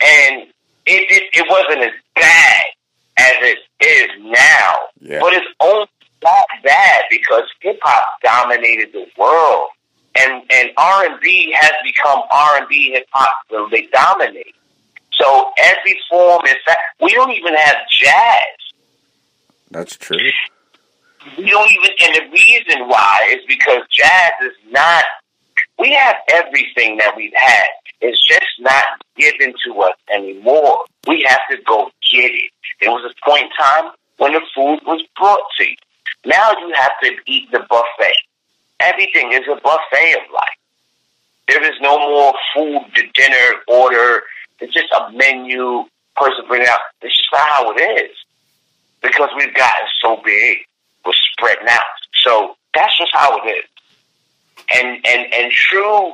[0.00, 0.42] And
[0.86, 2.64] it, it, it wasn't as bad
[3.18, 4.76] as it is now.
[5.00, 5.20] Yeah.
[5.20, 5.88] But it's only
[6.22, 9.68] not bad because hip hop dominated the world.
[10.18, 13.36] And and R and B has become R and B hip hop.
[13.50, 14.54] So they dominate.
[15.12, 18.44] So every form is that we don't even have jazz.
[19.70, 20.18] That's true.
[21.36, 25.04] We don't even, and the reason why is because jazz is not.
[25.78, 27.68] We have everything that we've had.
[28.00, 28.84] It's just not
[29.16, 30.84] given to us anymore.
[31.06, 32.50] We have to go get it.
[32.80, 35.76] There was a point in time when the food was brought to you.
[36.24, 38.16] Now you have to eat the buffet.
[38.80, 40.58] Everything is a buffet of life.
[41.48, 44.22] There is no more food to dinner order.
[44.60, 45.84] It's just a menu.
[46.16, 46.80] Person bring out.
[47.00, 48.10] It's just not how it is
[49.02, 50.58] because we've gotten so big.
[51.06, 51.82] We're spreading out.
[52.24, 53.64] So that's just how it is.
[54.74, 56.12] And and and true,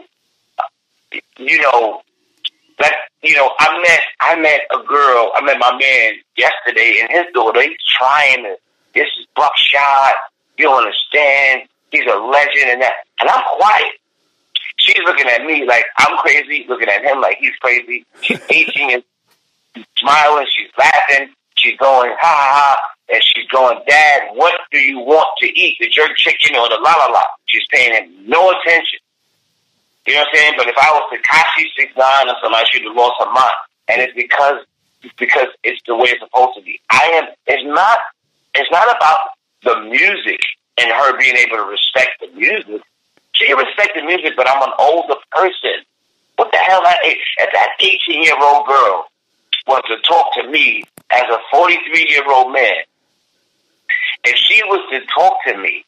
[1.39, 2.03] you know,
[2.81, 5.33] like you know, I met I met a girl.
[5.35, 7.63] I met my man yesterday, and his daughter.
[7.63, 8.57] He's trying to.
[8.95, 10.15] This is buckshot.
[10.59, 11.63] You don't understand.
[11.91, 12.93] He's a legend, and that.
[13.21, 13.93] And I'm quiet.
[14.77, 16.67] She's looking at me like I'm crazy.
[16.69, 18.05] Looking at him like he's crazy.
[18.21, 19.05] She's 18 and
[19.97, 20.47] smiling.
[20.51, 21.31] She's laughing.
[21.57, 25.77] She's going ha ha ha, and she's going, Dad, what do you want to eat?
[25.81, 27.23] The jerk chicken or the la la la?
[27.47, 28.99] She's paying him no attention.
[30.07, 30.55] You know what I'm saying?
[30.57, 33.57] But if I was Tekashi six nine or somebody, she'd have lost her mind.
[33.89, 34.65] And it's because
[35.19, 36.81] because it's the way it's supposed to be.
[36.91, 37.25] I am.
[37.47, 37.99] It's not.
[38.55, 39.19] It's not about
[39.63, 40.41] the music
[40.79, 42.83] and her being able to respect the music.
[43.33, 45.83] She can respect the music, but I'm an older person.
[46.37, 46.83] What the hell?
[46.85, 49.07] If that 18 year old girl
[49.67, 52.85] was to talk to me as a 43 year old man,
[54.25, 55.85] if she was to talk to me,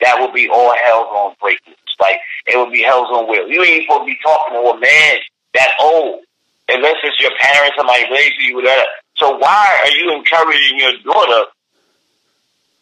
[0.00, 1.87] that would be all hell's on break loose.
[2.00, 3.48] Like it would be hell's on wheel.
[3.48, 5.18] You ain't supposed to be talking to a man
[5.54, 6.20] that old,
[6.68, 8.82] unless it's your parents or my raised you, whatever.
[9.16, 11.50] So why are you encouraging your daughter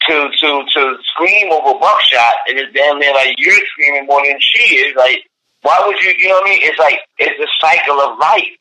[0.09, 4.39] to to to scream over buckshot and it's damn near like you're screaming more than
[4.41, 4.95] she is?
[4.97, 5.25] Like
[5.67, 6.15] why would you?
[6.17, 6.61] You know what I mean?
[6.63, 8.55] It's like it's a cycle of life.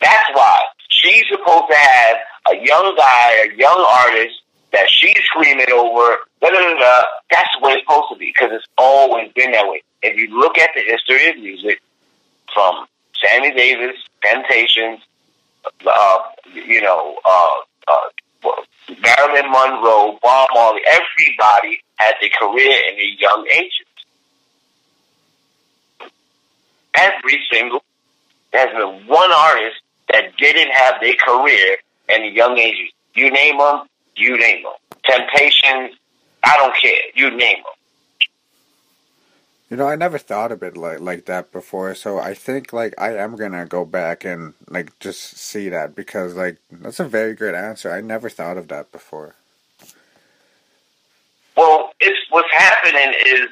[0.00, 2.16] That's why she's supposed to have
[2.52, 4.40] a young guy, a young artist
[4.72, 6.16] that she's screaming over.
[6.40, 7.02] Da, da, da, da.
[7.30, 8.66] That's the way it's supposed to be because it's
[9.20, 9.82] always been that way.
[10.02, 11.80] If you look at the history of music,
[12.52, 12.86] from
[13.22, 15.00] Sammy Davis, Temptations,
[15.86, 16.18] uh,
[16.52, 17.54] you know, uh,
[17.88, 18.50] uh,
[18.88, 23.86] Marilyn Monroe, Bob Marley, everybody had their career in their young ages.
[26.94, 27.84] Every single,
[28.52, 29.76] there's been one artist
[30.12, 31.76] that didn't have their career
[32.08, 32.90] in the young ages.
[33.14, 34.72] You name them, you name them.
[35.04, 35.96] Temptations,
[36.42, 37.00] I don't care.
[37.14, 37.79] You name them.
[39.70, 42.92] You know, I never thought of it like like that before, so I think like
[42.98, 47.34] I am gonna go back and like just see that because like that's a very
[47.34, 47.92] good answer.
[47.92, 49.36] I never thought of that before.
[51.56, 53.48] Well, it's what's happening is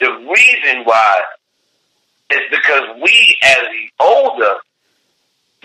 [0.00, 1.22] the reason why
[2.30, 4.54] is because we, as the older,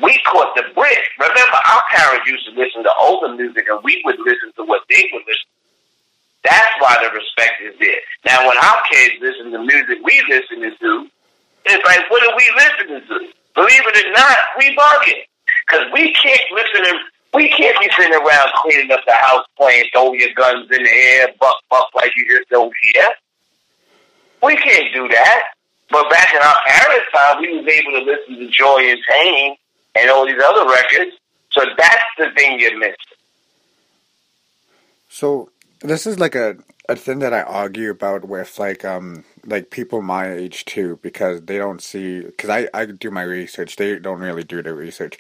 [0.03, 0.99] we caught the brick.
[1.19, 4.81] Remember, our parents used to listen to older music, and we would listen to what
[4.89, 5.52] they would listen.
[6.43, 7.99] That's why the respect is there.
[8.25, 11.08] Now, when our kids listen to music we listen to,
[11.65, 13.34] it's like, what are we listening to?
[13.56, 15.23] Believe it or not, we bugging.
[15.65, 16.99] Because we can't listen to,
[17.34, 20.89] we can't be sitting around cleaning up the house playing throw your guns in the
[20.89, 23.08] air, buck, buck like you just don't hear.
[24.43, 25.43] We can't do that.
[25.89, 29.56] But back in our parents' time, we was able to listen to Joy and Pain
[29.95, 31.15] and all these other records.
[31.51, 32.95] So that's the thing you're missing.
[35.10, 35.49] So
[35.84, 36.58] this is like a
[36.89, 41.41] a thing that I argue about with like um like people my age too because
[41.43, 45.17] they don't see because I I do my research they don't really do their research.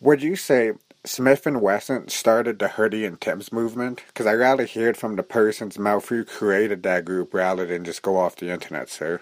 [0.00, 0.72] Would you say
[1.04, 4.02] Smif-N-Wessun started the Hoodie and Timbs movement?
[4.08, 7.84] Because I rather hear it from the person's mouth who created that group rather than
[7.84, 9.20] just go off the internet, sir.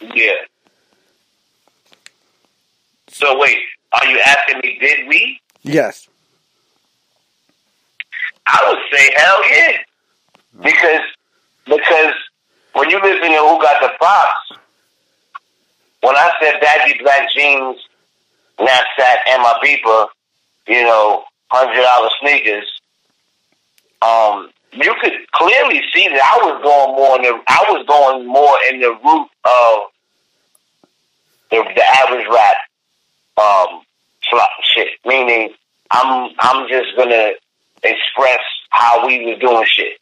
[0.00, 0.32] Yeah.
[3.08, 3.58] So wait,
[3.92, 4.78] are you asking me?
[4.80, 5.40] Did we?
[5.62, 6.08] Yes.
[8.48, 9.76] I would say hell yeah,
[10.62, 11.04] because
[11.66, 12.14] because
[12.72, 14.52] when you listen to Who Got the Props,
[16.00, 17.76] when I said baggy black jeans,
[18.58, 20.06] knapsack, and my beeper,
[20.66, 22.64] you know, hundred dollar sneakers,
[24.00, 28.26] um, you could clearly see that I was going more in the I was going
[28.26, 29.90] more in the route of
[31.50, 32.56] the, the average rap
[33.36, 33.82] um
[34.30, 34.88] flop shit.
[35.04, 35.50] Meaning
[35.90, 37.32] I'm I'm just gonna
[37.82, 39.98] express how we was doing shit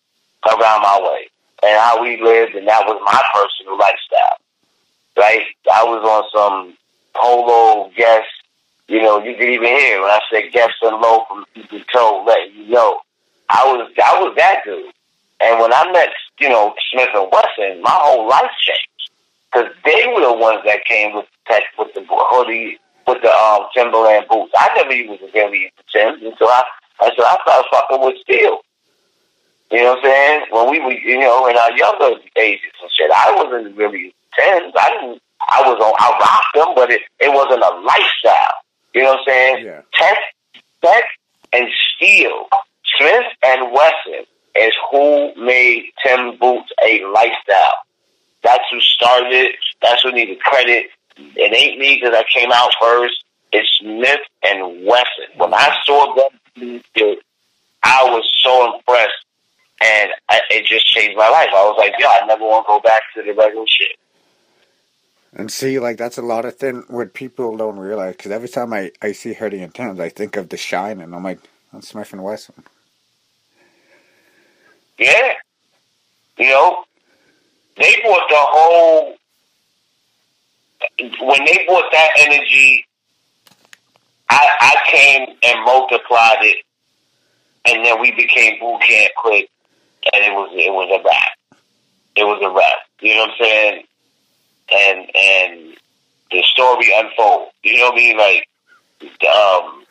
[0.47, 1.29] around my way
[1.63, 4.39] and how we lived and that was my personal lifestyle.
[5.17, 5.47] Right?
[5.73, 6.77] I was on some
[7.15, 8.29] polo guest,
[8.89, 12.27] you know, you could even hear when I said guest and low from people told
[12.27, 13.01] letting you know.
[13.49, 14.93] I was I was that dude.
[15.41, 16.11] And when I met,
[16.41, 19.11] you know, Smif-N-Wessun, my whole life changed.
[19.53, 23.67] because they were the ones that came with the with the hoodie with the um,
[23.75, 24.53] Timberland boots.
[24.57, 26.65] I never even was really into Timbs until I
[27.01, 28.61] until I started fucking with Steele.
[29.71, 30.41] You know what I'm saying?
[30.51, 34.73] When we were, you know, in our younger ages and shit, I wasn't really Timbs.
[34.79, 35.23] I didn't.
[35.49, 35.95] I was on.
[35.99, 38.55] I rocked them, but it it wasn't a lifestyle.
[38.95, 39.67] You know what I'm saying?
[39.67, 39.81] Yeah.
[39.95, 40.19] Tek,
[40.83, 41.05] Tek,
[41.53, 42.47] and Steele,
[42.97, 44.27] Smith and Wesson
[44.57, 47.77] is who made Tim Boots a lifestyle.
[48.43, 49.57] That's who started it.
[49.83, 50.87] That's who needed credit.
[51.17, 53.25] It ain't me because I came out first.
[53.53, 55.33] It's Smith and Wesson.
[55.37, 59.13] When I saw them, I was so impressed,
[59.83, 61.49] and I, it just changed my life.
[61.51, 63.97] I was like, yo, I never want to go back to the regular shit.
[65.33, 68.17] And see, like that's a lot of thing what people don't realize.
[68.17, 71.15] Because every time I, I see Hardy and Timbs, I think of The Shine, and
[71.15, 71.41] I'm like,
[71.73, 72.65] that's Smif-N-Wessun.
[74.99, 75.35] Yeah,
[76.39, 76.85] you know,
[77.77, 79.15] they brought the whole
[81.21, 82.86] when they brought that energy.
[84.29, 86.57] I I came and multiplied it,
[87.65, 89.49] and then we became Boot Camp Clik,
[90.13, 91.61] and it was it was a wrap.
[92.17, 92.79] It was a wrap.
[93.01, 93.85] You know what I'm saying?
[94.73, 95.77] And and
[96.31, 97.53] the story unfolds.
[97.63, 98.19] You know what I mean?
[98.19, 98.49] Like
[99.03, 99.85] um,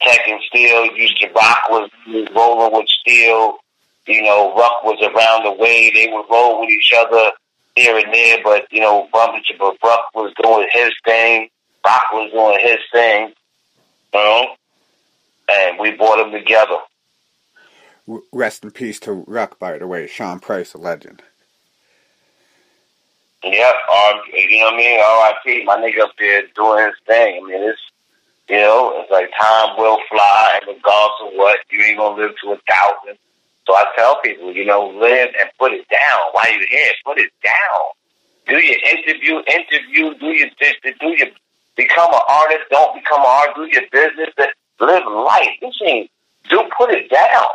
[0.00, 1.90] Tek and Steele used to rock was
[2.34, 3.58] rolling with Steele.
[4.06, 5.90] You know, Ruck was around the way.
[5.90, 7.30] They would roll with each other
[7.74, 9.32] here and there, but you know, but
[9.82, 11.48] Ruck was doing his thing.
[11.84, 13.32] Rock was doing his thing.
[14.14, 14.54] You know,
[15.50, 16.76] and we brought them together.
[18.32, 20.06] Rest in peace to Ruck, by the way.
[20.06, 21.22] Sean Price, a legend.
[23.42, 25.00] Yep, um, you know what I mean?
[25.00, 25.64] R.I.P.
[25.64, 27.42] My nigga up there doing his thing.
[27.42, 27.80] I mean, it's,
[28.48, 32.32] you know, it's like time will fly, and regardless of what, you ain't gonna live
[32.42, 33.18] to a thousand.
[33.66, 36.92] So I tell people, you know, live and put it down while you're here.
[37.04, 37.82] Put it down.
[38.46, 40.48] Do your interview, interview, do your
[41.00, 41.28] do your
[41.76, 44.48] become an artist, don't become an artist, do your business, but
[44.80, 45.48] live life.
[45.60, 46.10] This ain't
[46.48, 47.46] do put it down.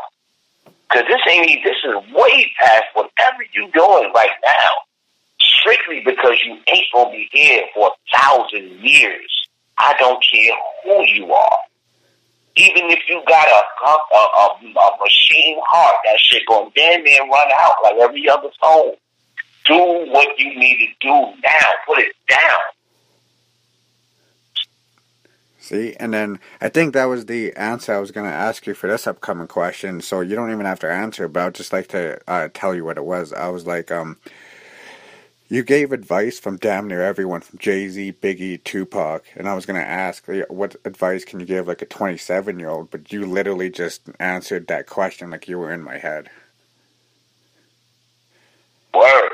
[0.89, 4.71] Cause this ain't this is way past whatever you doing right now.
[5.39, 9.47] Strictly because you ain't gonna be here for a thousand years.
[9.77, 11.57] I don't care who you are.
[12.55, 17.21] Even if you got a a, a, a machine heart, that shit gonna damn near
[17.21, 18.95] run out like every other phone.
[19.65, 19.75] Do
[20.11, 21.13] what you need to do
[21.43, 21.71] now.
[21.87, 22.59] Put it down.
[25.59, 28.73] See, and then I think that was the answer I was going to ask you
[28.73, 29.99] for this upcoming question.
[29.99, 32.85] So you don't even have to answer, but I'd just like to uh, tell you
[32.85, 33.33] what it was.
[33.33, 34.17] I was like, um,
[35.49, 39.65] you gave advice from damn near everyone, from Jay Z, Biggie, Tupac, and I was
[39.65, 42.89] going to ask, what advice can you give like a 27 year old?
[42.89, 46.29] But you literally just answered that question like you were in my head.
[48.93, 49.29] Word.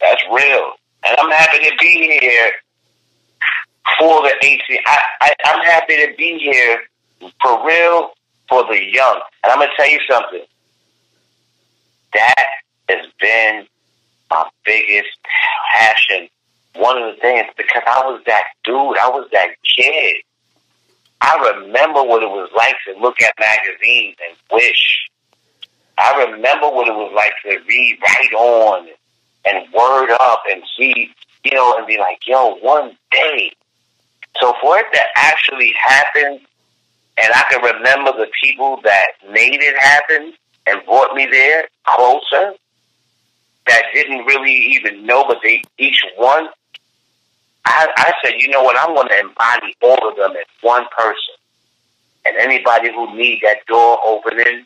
[0.00, 0.72] That's real.
[1.02, 2.52] And I'm happy to be here
[3.98, 4.60] for the 18.
[4.86, 6.80] I, I, I'm happy to be here
[7.42, 8.10] for real
[8.48, 9.20] for the young.
[9.42, 10.42] And I'm going to tell you something.
[12.12, 12.46] That
[12.88, 13.66] has been
[14.30, 15.08] my biggest
[15.72, 16.28] passion.
[16.76, 20.16] One of the things, because I was that dude, I was that kid.
[21.20, 25.08] I remember what it was like to look at magazines and wish.
[25.98, 28.88] I remember what it was like to read Right On
[29.44, 31.10] and Word Up and see,
[31.44, 33.52] you know, and be like, yo, one day.
[34.38, 36.40] So for it to actually happen,
[37.18, 40.32] and I can remember the people that made it happen
[40.66, 42.54] and brought me there closer,
[43.66, 46.48] that didn't really even know, but they each one.
[47.66, 48.76] I, I said, you know what?
[48.78, 51.34] I'm going to embody all of them as one person.
[52.24, 54.64] And anybody who needs that door opening,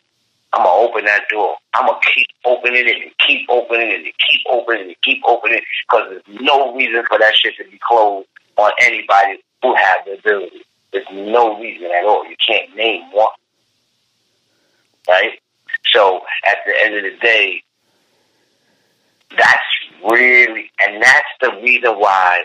[0.52, 1.56] I'm gonna open that door.
[1.72, 5.22] I'm gonna keep opening it and keep opening it and keep opening it and keep
[5.26, 9.74] opening it because there's no reason for that shit to be closed on anybody who
[9.74, 10.60] has the ability.
[10.92, 12.28] There's no reason at all.
[12.28, 13.28] You can't name one.
[15.08, 15.40] Right?
[15.92, 17.62] So at the end of the day,
[19.30, 19.64] that's
[20.08, 22.42] really, and that's the reason why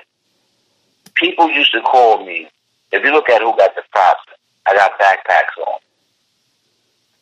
[1.14, 2.48] people used to call me.
[2.94, 4.22] If you look at who got the props,
[4.66, 5.80] I got backpacks on.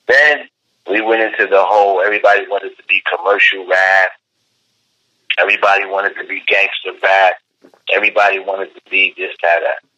[0.08, 0.48] Then
[0.90, 4.10] we went into the whole, everybody wanted to be commercial rap.
[5.40, 7.34] Everybody wanted to be gangster rap.
[7.94, 9.90] Everybody wanted to be this, that, that.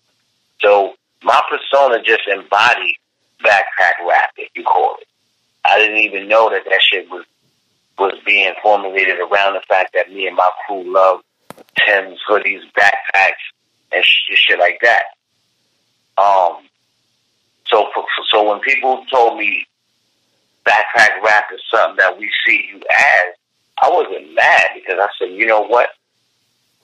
[0.62, 0.93] So
[1.24, 2.95] my persona just embodied
[3.43, 5.07] backpack rap, if you call it.
[5.66, 7.26] I didn't even know that that shit was
[7.97, 11.20] was being formulated around the fact that me and my crew love
[11.86, 13.43] Timbs hoodies, backpacks,
[13.91, 15.03] and shit like that.
[16.18, 16.60] Um,
[17.68, 17.89] so
[18.32, 19.66] so when people told me
[20.66, 23.36] backpack rap is something that we see you as,
[23.82, 25.89] I wasn't mad because I said, you know what?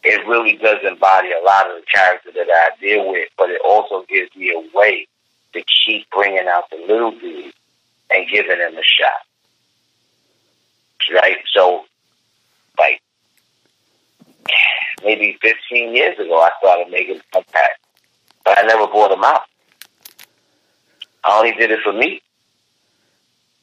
[0.05, 3.59] It really does embody a lot of the character that I deal with, but it
[3.65, 5.07] also gives me a way
[5.53, 7.53] to keep bringing out the little dude
[8.11, 9.25] and giving him a shot.
[11.11, 11.37] Right?
[11.51, 11.85] So,
[12.77, 13.01] like,
[15.03, 17.79] maybe 15 years ago, I started making contacts,
[18.43, 19.41] but I never bought them out.
[21.23, 22.21] I only did it for me.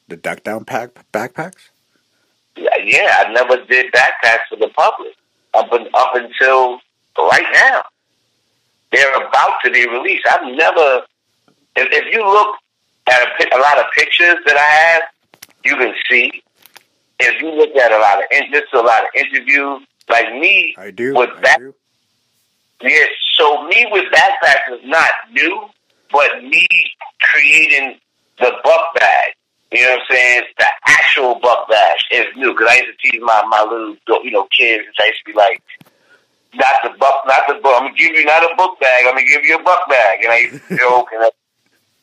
[0.09, 1.69] The duck down pack backpacks.
[2.57, 5.15] Yeah, I never did backpacks for the public
[5.53, 6.79] up in, up until
[7.17, 7.83] right now.
[8.91, 10.25] They're about to be released.
[10.29, 11.01] I've never.
[11.75, 12.55] If, if you look
[13.09, 15.01] at a, a lot of pictures that I have,
[15.65, 16.43] you can see.
[17.19, 20.91] If you look at a lot of just a lot of interviews, like me, I
[20.91, 21.15] do.
[21.15, 21.73] With I back, do.
[22.81, 23.05] yeah.
[23.37, 25.69] So me with backpacks is not new,
[26.11, 26.67] but me
[27.21, 27.99] creating
[28.39, 29.33] the buck bag.
[29.73, 30.43] You know what I'm saying?
[30.59, 34.31] The actual buck bag is new because I used to tease my my little you
[34.31, 34.83] know kids.
[35.01, 35.63] I used to be like,
[36.53, 37.73] not the buck, not the book.
[37.75, 39.05] I'm gonna give you not a book bag.
[39.07, 40.23] I'm gonna give you a buck bag.
[40.23, 41.31] And I used to joke and I,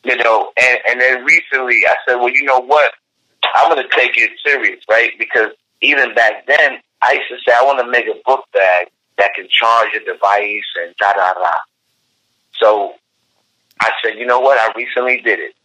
[0.03, 0.51] you know.
[0.61, 2.91] And and then recently I said, well, you know what?
[3.55, 5.11] I'm gonna take it serious, right?
[5.17, 5.51] Because
[5.81, 9.33] even back then I used to say I want to make a book bag that
[9.33, 11.53] can charge a device and da da da.
[12.59, 12.95] So
[13.79, 14.57] I said, you know what?
[14.57, 15.55] I recently did it,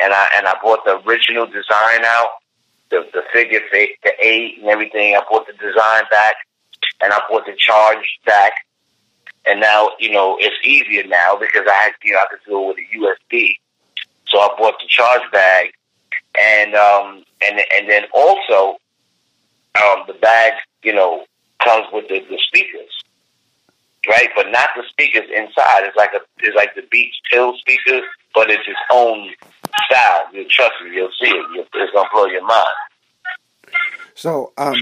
[0.00, 2.28] and I and I bought the original design out,
[2.90, 5.14] the the figure, the eight and everything.
[5.14, 6.34] I bought the design back,
[7.02, 8.52] and I bought the charge back,
[9.46, 12.60] and now you know it's easier now because I had you know I could do
[12.60, 13.56] it with a USB.
[14.26, 15.72] So I bought the charge bag,
[16.38, 18.78] and um and and then also
[19.82, 21.24] um the bag you know
[21.64, 22.98] comes with the, the speakers
[24.08, 24.28] right?
[24.34, 25.84] But not the speakers inside.
[25.84, 28.02] It's like a it's like the Beats Pill speakers,
[28.34, 29.27] but it's its own
[29.90, 30.24] style.
[30.32, 31.68] You trust me, you'll see it.
[31.74, 32.66] It's gonna blow your mind.
[34.14, 34.80] So, um,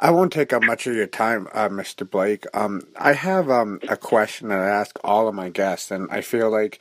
[0.00, 2.08] I won't take up much of your time, uh, Mr.
[2.08, 2.46] Blake.
[2.54, 6.22] Um, I have um a question that I ask all of my guests, and I
[6.22, 6.78] feel like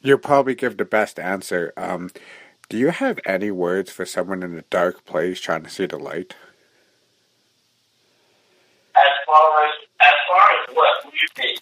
[0.00, 1.72] you'll probably give the best answer.
[1.76, 2.10] Um,
[2.68, 5.98] do you have any words for someone in a dark place trying to see the
[5.98, 6.34] light?
[8.96, 11.04] As far as as far as what?
[11.04, 11.60] What do you think?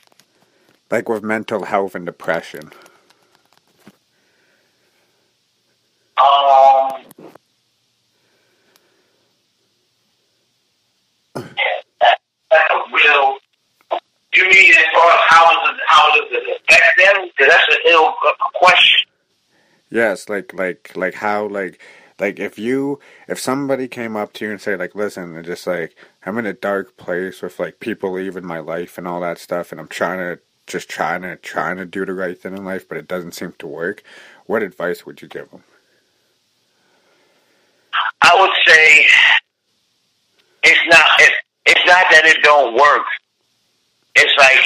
[0.90, 2.72] Like with mental health and depression.
[6.18, 7.04] Um.
[12.00, 12.18] that,
[12.50, 13.38] that's a real.
[14.34, 17.28] You mean as far as how does it, how does it affect them?
[17.36, 18.14] Because that's an ill
[18.54, 19.08] question.
[19.90, 21.80] Yes, like like like how like
[22.18, 22.98] like if you
[23.28, 26.46] if somebody came up to you and say like listen and just like I'm in
[26.46, 29.88] a dark place with like people leaving my life and all that stuff and I'm
[29.88, 33.06] trying to just trying to trying to do the right thing in life but it
[33.08, 34.02] doesn't seem to work
[34.46, 35.62] what advice would you give them
[38.22, 39.06] I would say
[40.62, 41.32] it's not it,
[41.66, 43.06] it's not that it don't work.
[44.14, 44.64] It's like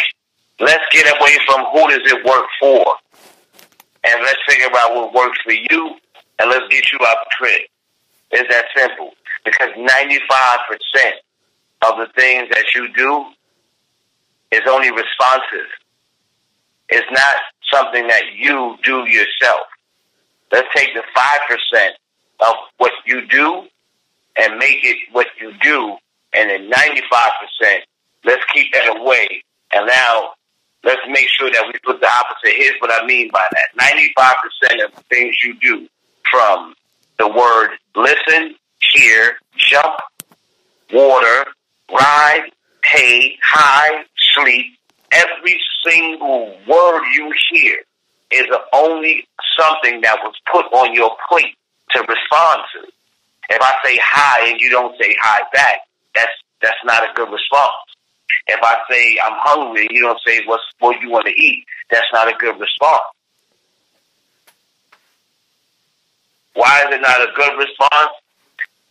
[0.61, 2.95] let's get away from who does it work for,
[4.05, 5.97] and let's figure out what works for you,
[6.39, 7.71] and let's get you out the trick.
[8.31, 9.13] It's that simple.
[9.45, 11.17] Because ninety five percent
[11.83, 13.25] of the things that you do
[14.53, 15.71] is only responsive.
[16.89, 17.37] It's not
[17.73, 19.67] something that you do yourself.
[20.53, 21.97] Let's take the five percent
[22.41, 23.65] of what you do
[24.39, 25.97] and make it what you do,
[26.35, 27.79] and then 95%,
[28.25, 29.43] let's keep that away.
[29.73, 30.31] And now
[30.85, 32.57] let's make sure that we put the opposite.
[32.57, 33.97] Here's what I mean by that
[34.71, 35.89] 95% of the things you do
[36.31, 36.75] from
[37.19, 39.95] the word listen, hear, jump,
[40.93, 41.45] water,
[41.93, 42.51] ride,
[42.83, 44.67] pay, hide, sleep,
[45.13, 47.77] every single word you hear
[48.31, 49.27] is only
[49.59, 51.57] something that was put on your plate
[51.93, 52.89] to respond to.
[53.51, 55.81] If I say hi and you don't say hi back,
[56.15, 56.33] that's
[56.63, 57.75] that's not a good response.
[58.47, 61.65] If I say I'm hungry and you don't say what's what you want to eat,
[61.91, 63.03] that's not a good response.
[66.55, 68.13] Why is it not a good response?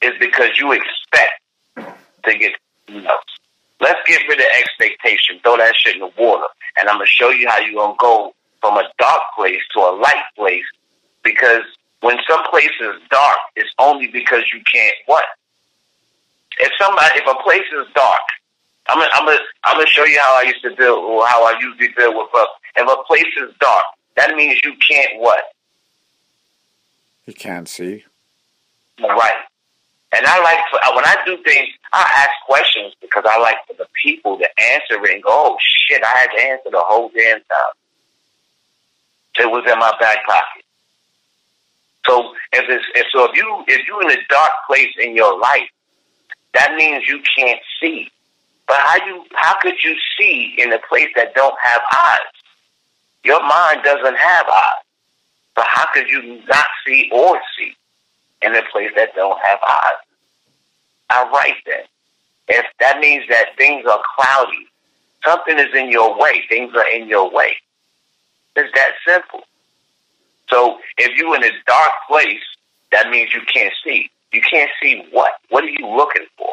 [0.02, 1.41] Is because you expect
[1.76, 2.52] to get
[2.89, 3.34] notes.
[3.82, 5.39] Let's get rid of expectation.
[5.43, 6.47] Throw that shit in the water.
[6.78, 9.91] And I'm gonna show you how you're gonna go from a dark place to a
[9.95, 10.66] light place
[11.24, 11.64] because
[12.02, 15.26] when some place is dark, it's only because you can't what?
[16.60, 18.22] If somebody, if a place is dark,
[18.88, 21.45] I'm gonna, I'm gonna, I'm gonna show you how I used to deal, or how
[21.45, 22.52] I usually deal with folks.
[22.76, 23.84] If a place is dark,
[24.16, 25.43] that means you can't what?
[27.30, 28.04] you can't see
[29.00, 29.41] Right.
[30.12, 33.76] And I like to, when I do things, I ask questions because I like for
[33.76, 37.10] the people to answer it and go, "Oh shit, I had to answer the whole
[37.16, 37.76] damn time."
[39.39, 40.66] It was in my back pocket.
[42.10, 45.70] So if it's so if you if you're in a dark place in your life,
[46.55, 48.10] that means you can't see.
[48.68, 52.20] But how you how could you see in a place that don't have eyes?
[53.24, 54.84] Your mind doesn't have eyes.
[55.55, 57.76] So how could you not see or see
[58.41, 59.99] in a place that don't have eyes?
[61.12, 61.84] All right then.
[62.47, 64.68] If that means that things are cloudy,
[65.24, 67.57] something is in your way, things are in your way.
[68.55, 69.43] It's that simple.
[70.50, 72.41] So if you're in a dark place,
[72.91, 74.10] that means you can't see.
[74.34, 75.34] You can't see what?
[75.50, 76.52] What are you looking for?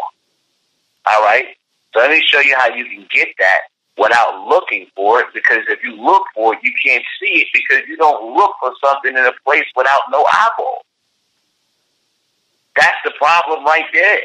[1.07, 1.57] All right?
[1.93, 3.61] So let me show you how you can get that
[3.99, 7.89] without looking for it because if you look for it, you can't see it because
[7.89, 10.85] you don't look for something in a place without no eyeball.
[12.77, 14.21] That's the problem right there.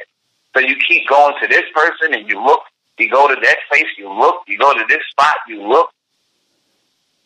[0.54, 2.62] So you keep going to this person and you look,
[3.00, 5.90] you go to that place, you look, you go to this spot, you look.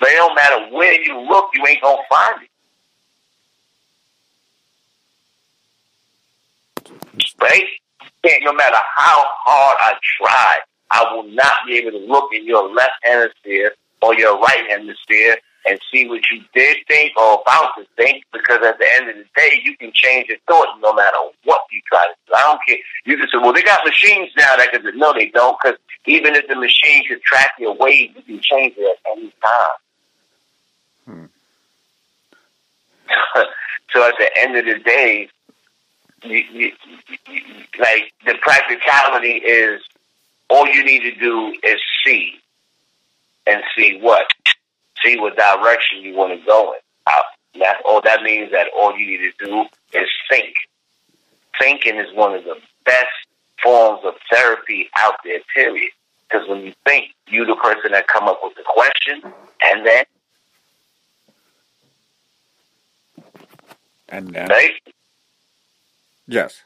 [0.05, 2.49] But it don't matter where you look, you ain't gonna find it.
[7.41, 7.65] Right?
[8.43, 10.57] No matter how hard I try,
[10.91, 13.71] I will not be able to look in your left hemisphere
[14.03, 15.37] or your right hemisphere
[15.67, 19.15] and see what you did think or about to think because at the end of
[19.15, 22.33] the day, you can change your thoughts no matter what you try to do.
[22.35, 22.77] I don't care.
[23.05, 24.91] You can say, well, they got machines now that can do.
[24.91, 28.75] No, they don't because even if the machine can track your weight, you can change
[28.77, 29.77] it at any time.
[31.05, 31.25] Hmm.
[33.93, 35.29] so at the end of the day,
[36.23, 36.71] you, you,
[37.29, 37.41] you,
[37.79, 39.81] like the practicality is
[40.49, 42.33] all you need to do is see
[43.45, 44.27] and see what
[45.03, 46.79] see what direction you want to go in.
[47.59, 48.01] That all.
[48.01, 50.55] That means that all you need to do is think.
[51.59, 53.07] Thinking is one of the best
[53.63, 55.39] forms of therapy out there.
[55.53, 55.91] Period.
[56.29, 59.21] Because when you think, you the person that come up with the question,
[59.63, 60.03] and then
[64.09, 64.71] and then right?
[66.27, 66.63] yes.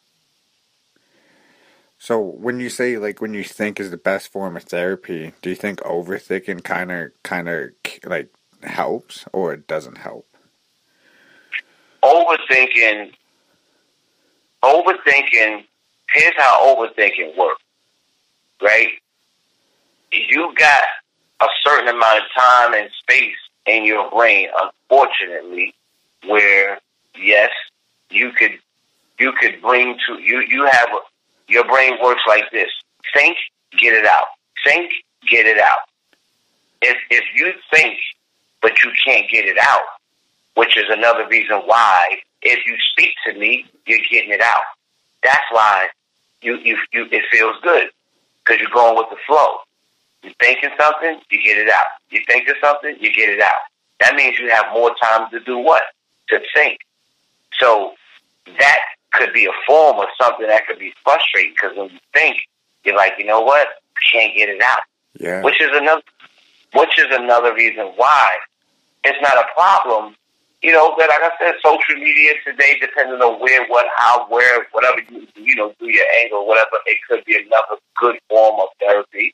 [1.97, 5.49] So when you say like when you think is the best form of therapy, do
[5.49, 7.69] you think overthinking kind of kind of
[8.05, 8.29] like
[8.63, 10.25] helps or it doesn't help?
[12.03, 13.11] Overthinking
[14.63, 15.65] overthinking
[16.13, 17.61] here's how overthinking works.
[18.61, 18.89] Right?
[20.11, 20.83] You got
[21.41, 25.73] a certain amount of time and space in your brain, unfortunately,
[26.25, 26.79] where
[27.17, 27.51] yes,
[28.09, 28.57] you could
[29.19, 30.89] you could bring to you you have
[31.49, 32.69] your brain works like this.
[33.13, 33.35] Think,
[33.77, 34.27] get it out.
[34.63, 34.91] Think,
[35.27, 35.79] get it out.
[36.81, 37.97] If, if you think,
[38.61, 39.83] but you can't get it out,
[40.55, 44.63] which is another reason why if you speak to me, you're getting it out.
[45.23, 45.87] That's why
[46.41, 47.89] you, you, you it feels good
[48.45, 49.57] because you're going with the flow.
[50.23, 51.87] You're thinking something, you get it out.
[52.09, 53.61] You're thinking something, you get it out.
[53.99, 55.81] That means you have more time to do what?
[56.29, 56.79] To think.
[57.59, 57.93] So
[58.45, 58.79] that
[59.13, 62.37] could be a form of something that could be frustrating because when you think,
[62.83, 64.79] you're like, you know what, I can't get it out.
[65.19, 65.43] Yeah.
[65.43, 66.01] Which is another,
[66.73, 68.29] which is another reason why
[69.03, 70.15] it's not a problem.
[70.61, 74.67] You know, but like I said, social media today, depending on where, what, how, where,
[74.73, 78.67] whatever you, you know, do your angle, whatever, it could be another good form of
[78.77, 79.33] therapy.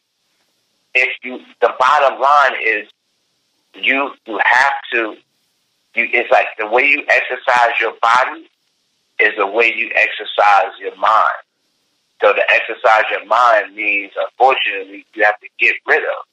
[0.93, 2.87] If you, the bottom line is,
[3.73, 5.15] you you have to.
[5.95, 8.49] You, it's like the way you exercise your body
[9.19, 11.39] is the way you exercise your mind.
[12.21, 16.25] So to exercise your mind means, unfortunately, you have to get rid of.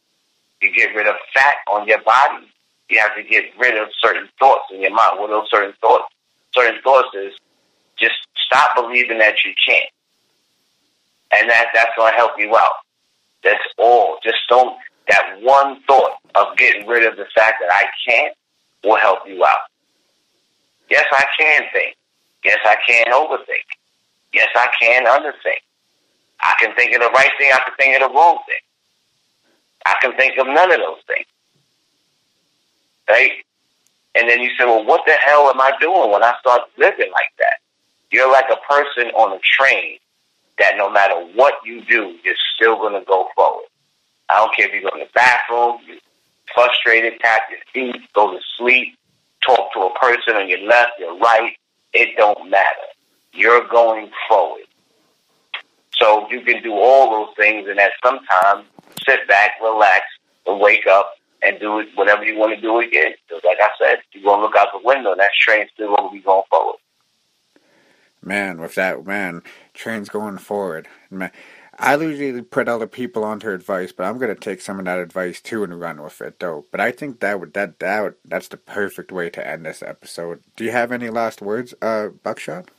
[0.60, 2.46] You get rid of fat on your body.
[2.88, 5.18] You have to get rid of certain thoughts in your mind.
[5.18, 6.12] What are those certain thoughts?
[6.54, 7.32] Certain thoughts is
[7.96, 8.14] just
[8.46, 9.90] stop believing that you can't.
[11.34, 12.72] And that, that's going to help you out.
[13.42, 14.18] That's all.
[14.22, 14.76] Just don't,
[15.08, 18.34] that one thought of getting rid of the fact that I can't
[18.85, 19.59] will help you out.
[20.91, 21.97] Yes, I can think.
[22.45, 23.66] Yes, I can overthink.
[24.33, 25.62] Yes, I can underthink.
[26.41, 27.51] I can think of the right thing.
[27.53, 28.57] I can think of the wrong thing.
[29.87, 31.26] I can think of none of those things.
[33.09, 33.33] Right?
[34.14, 37.11] And then you say, well, what the hell am I doing when I start living
[37.12, 37.61] like that?
[38.11, 39.99] You're like a person on a train
[40.59, 43.64] that no matter what you do, you're still going to go forward.
[44.28, 45.97] I don't care if you go to the bathroom, you're
[46.55, 48.96] frustrated, tap your feet, go to sleep,
[49.44, 51.53] talk to a person on your left, your right,
[51.92, 52.66] it don't matter.
[53.32, 54.64] You're going forward.
[55.92, 58.64] So you can do all those things and at some time
[59.07, 60.05] sit back, relax,
[60.46, 63.12] and wake up and do it whatever you want to do again.
[63.28, 66.11] Because like I said, you're gonna look out the window and that train's still gonna
[66.11, 66.76] be going forward.
[68.24, 69.42] Man, with that man,
[69.74, 70.86] train's going forward.
[71.11, 71.32] Man,
[71.78, 75.40] I usually put other people onto advice, but I'm gonna take some of that advice
[75.40, 76.66] too and run with it, though.
[76.70, 80.42] But I think that would that that that's the perfect way to end this episode.
[80.56, 82.70] Do you have any last words, uh, Buckshot?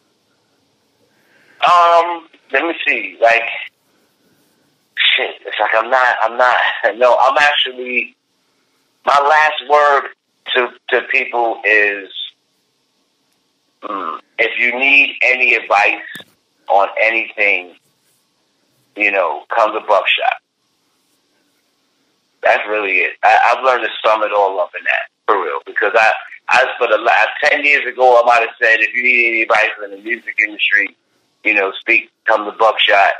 [1.71, 3.17] Um, let me see.
[3.21, 3.43] Like,
[5.15, 5.35] shit.
[5.45, 6.15] it's like I'm not.
[6.21, 6.57] I'm not.
[6.95, 8.15] No, I'm actually.
[9.05, 10.09] My last word
[10.55, 12.09] to to people is,
[13.81, 16.01] mm, if you need any advice
[16.69, 17.75] on anything,
[18.95, 20.41] you know, come to Buckshot.
[22.43, 23.13] That's really it.
[23.23, 26.11] I, I've learned to sum it all up in that for real because I,
[26.49, 29.41] I for the last ten years ago, I might have said if you need any
[29.43, 30.95] advice in the music industry,
[31.43, 33.13] you know, speak, come to Buckshot,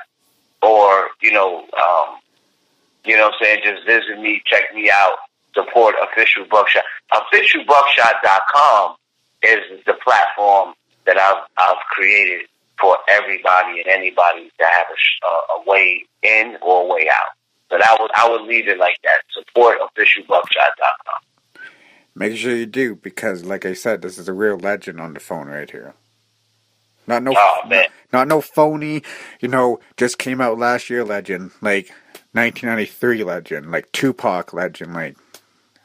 [0.61, 2.19] or you know, um,
[3.05, 5.17] you know, what I'm saying just visit me, check me out,
[5.53, 6.83] support official Buckshot.
[7.11, 8.95] Officialbuckshot.com
[9.43, 10.73] is the platform
[11.05, 12.47] that I've I've created
[12.83, 17.29] for everybody and anybody to have a, a way in or a way out.
[17.69, 19.21] But I would I would leave it like that.
[19.31, 21.61] Support officialbuckshot.com.
[22.13, 25.19] Make sure you do because, like I said, this is a real legend on the
[25.19, 25.95] phone right here.
[27.07, 27.61] Not no, oh.
[27.67, 29.01] Not, not no phony.
[29.39, 31.87] You know, just came out last year legend, like
[32.33, 34.93] 1993 legend, like Tupac legend.
[34.93, 35.17] Like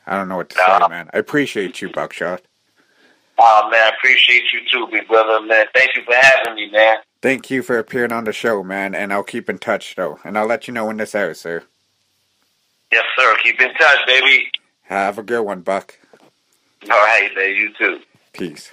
[0.06, 1.08] I don't know what to say, man.
[1.14, 2.42] I appreciate you, Buckshot.
[3.38, 5.66] Oh man, I appreciate you too, big brother, man.
[5.74, 6.96] Thank you for having me, man.
[7.22, 10.36] Thank you for appearing on the show, man, and I'll keep in touch though, and
[10.36, 11.62] I'll let you know when this airs, sir.
[12.92, 13.36] Yes, sir.
[13.42, 14.50] Keep in touch, baby.
[14.82, 15.98] Have a good one, Buck.
[16.84, 17.58] All right, baby.
[17.58, 18.00] You too.
[18.32, 18.70] Peace.